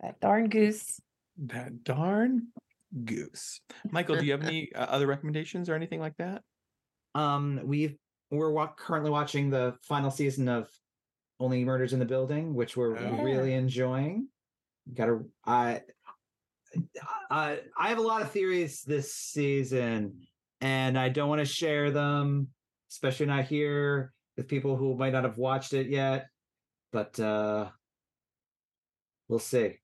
[0.00, 1.00] that darn goose.
[1.38, 2.48] That darn
[3.04, 3.60] goose.
[3.90, 6.42] Michael, do you have any uh, other recommendations or anything like that?
[7.14, 7.96] Um, we've
[8.30, 10.68] we're wa- currently watching the final season of
[11.38, 13.22] Only Murders in the Building, which we're Oh.
[13.22, 14.28] really enjoying.
[14.92, 15.82] Got to I
[17.30, 20.26] I I have a lot of theories this season,
[20.60, 22.48] and I don't want to share them,
[22.90, 26.26] especially not here with people who might not have watched it yet.
[26.92, 27.70] But uh
[29.28, 29.78] we'll see.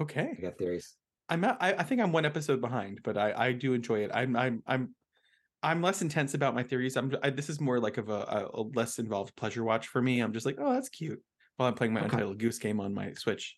[0.00, 0.94] Okay, I got theories.
[1.28, 4.10] I'm not, I, I think I'm one episode behind, but I, I do enjoy it.
[4.14, 4.94] I'm I'm I'm
[5.66, 6.96] I'm less intense about my theories.
[6.96, 10.20] I'm I, this is more like of a, a, less involved pleasure watch for me.
[10.20, 11.20] I'm just like, oh, that's cute
[11.56, 12.10] while I'm playing my Okay.
[12.10, 13.56] Untitled Goose game on my Switch.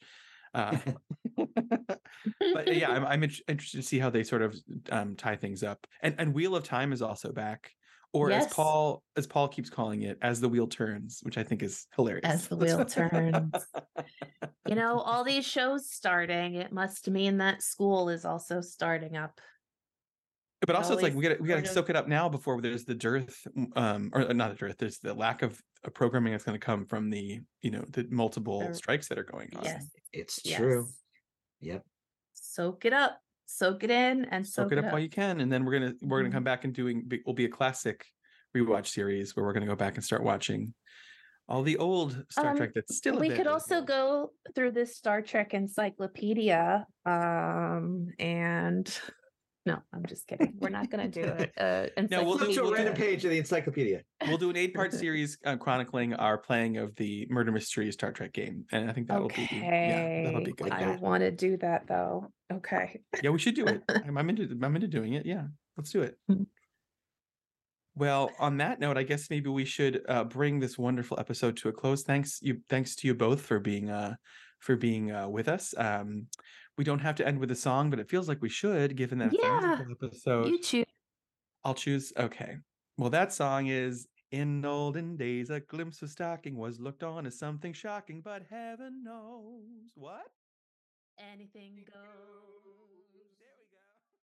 [0.55, 0.79] Uh,
[1.37, 4.57] but yeah, I'm, I'm int- interested to see how they sort of
[4.91, 5.87] um, tie things up.
[6.03, 7.71] And and Wheel of Time is also back,
[8.15, 11.63] or as Paul as Paul keeps calling it, as the wheel turns, which I think
[11.63, 12.25] is hilarious.
[12.25, 13.53] As the wheel turns.
[14.67, 19.43] You know, all these shows starting, it must mean that school is also starting up.
[20.67, 22.95] But also it's like we gotta we gotta soak it up now before there's the
[22.95, 23.47] dearth
[23.77, 26.85] um or not the dearth there's the lack of uh, programming that's going to come
[26.85, 29.87] from the you know the multiple There- strikes that are going on Yes.
[30.13, 30.59] It's yes.
[30.59, 30.89] true.
[31.61, 31.85] Yep.
[32.35, 33.19] Soak it up.
[33.47, 35.95] Soak it in and soak, soak, it up while you can and then we're gonna
[36.03, 38.05] we're gonna come back and doing be- will be a classic
[38.57, 40.75] rewatch series where we're gonna go back and start watching
[41.49, 45.23] all the old star Um, trek that's still we could also go through this Star
[45.23, 46.87] Trek encyclopedia.
[47.07, 48.87] Um, and
[49.69, 50.55] no, I'm just kidding.
[50.59, 51.53] We're not gonna do it.
[51.59, 54.03] Uh, No, we'll do- Flip a we'll random page of the encyclopedia.
[54.27, 58.11] we'll do an eight part series uh, chronicling our playing of the murder mystery star
[58.13, 59.47] trek game and i think that'll okay.
[59.51, 62.33] be yeah that'll be good I want to do that though.
[62.51, 63.01] Okay.
[63.23, 63.83] Yeah, we should do it.
[64.07, 65.27] I'm, I'm into I'm into doing it.
[65.27, 65.45] Yeah,
[65.77, 66.17] let's do it.
[66.31, 66.47] Mhm.
[67.95, 71.69] Well, on that note, I guess maybe we should uh, bring this wonderful episode to
[71.69, 72.05] a close.
[72.05, 74.15] Thanks you, thanks to you both for being uh,
[74.61, 75.75] for being uh, with us.
[75.77, 76.27] Um,
[76.79, 79.19] we don't have to end with a song, but it feels like we should, given
[79.19, 80.47] that Yeah, episode.
[80.47, 80.85] You choose.
[81.65, 82.13] I'll choose.
[82.17, 82.57] Okay.
[82.97, 87.37] Well, that song is In Olden Days, a glimpse of stocking was looked on as
[87.39, 90.31] something shocking, but heaven knows what.
[91.33, 92.88] Anything goes.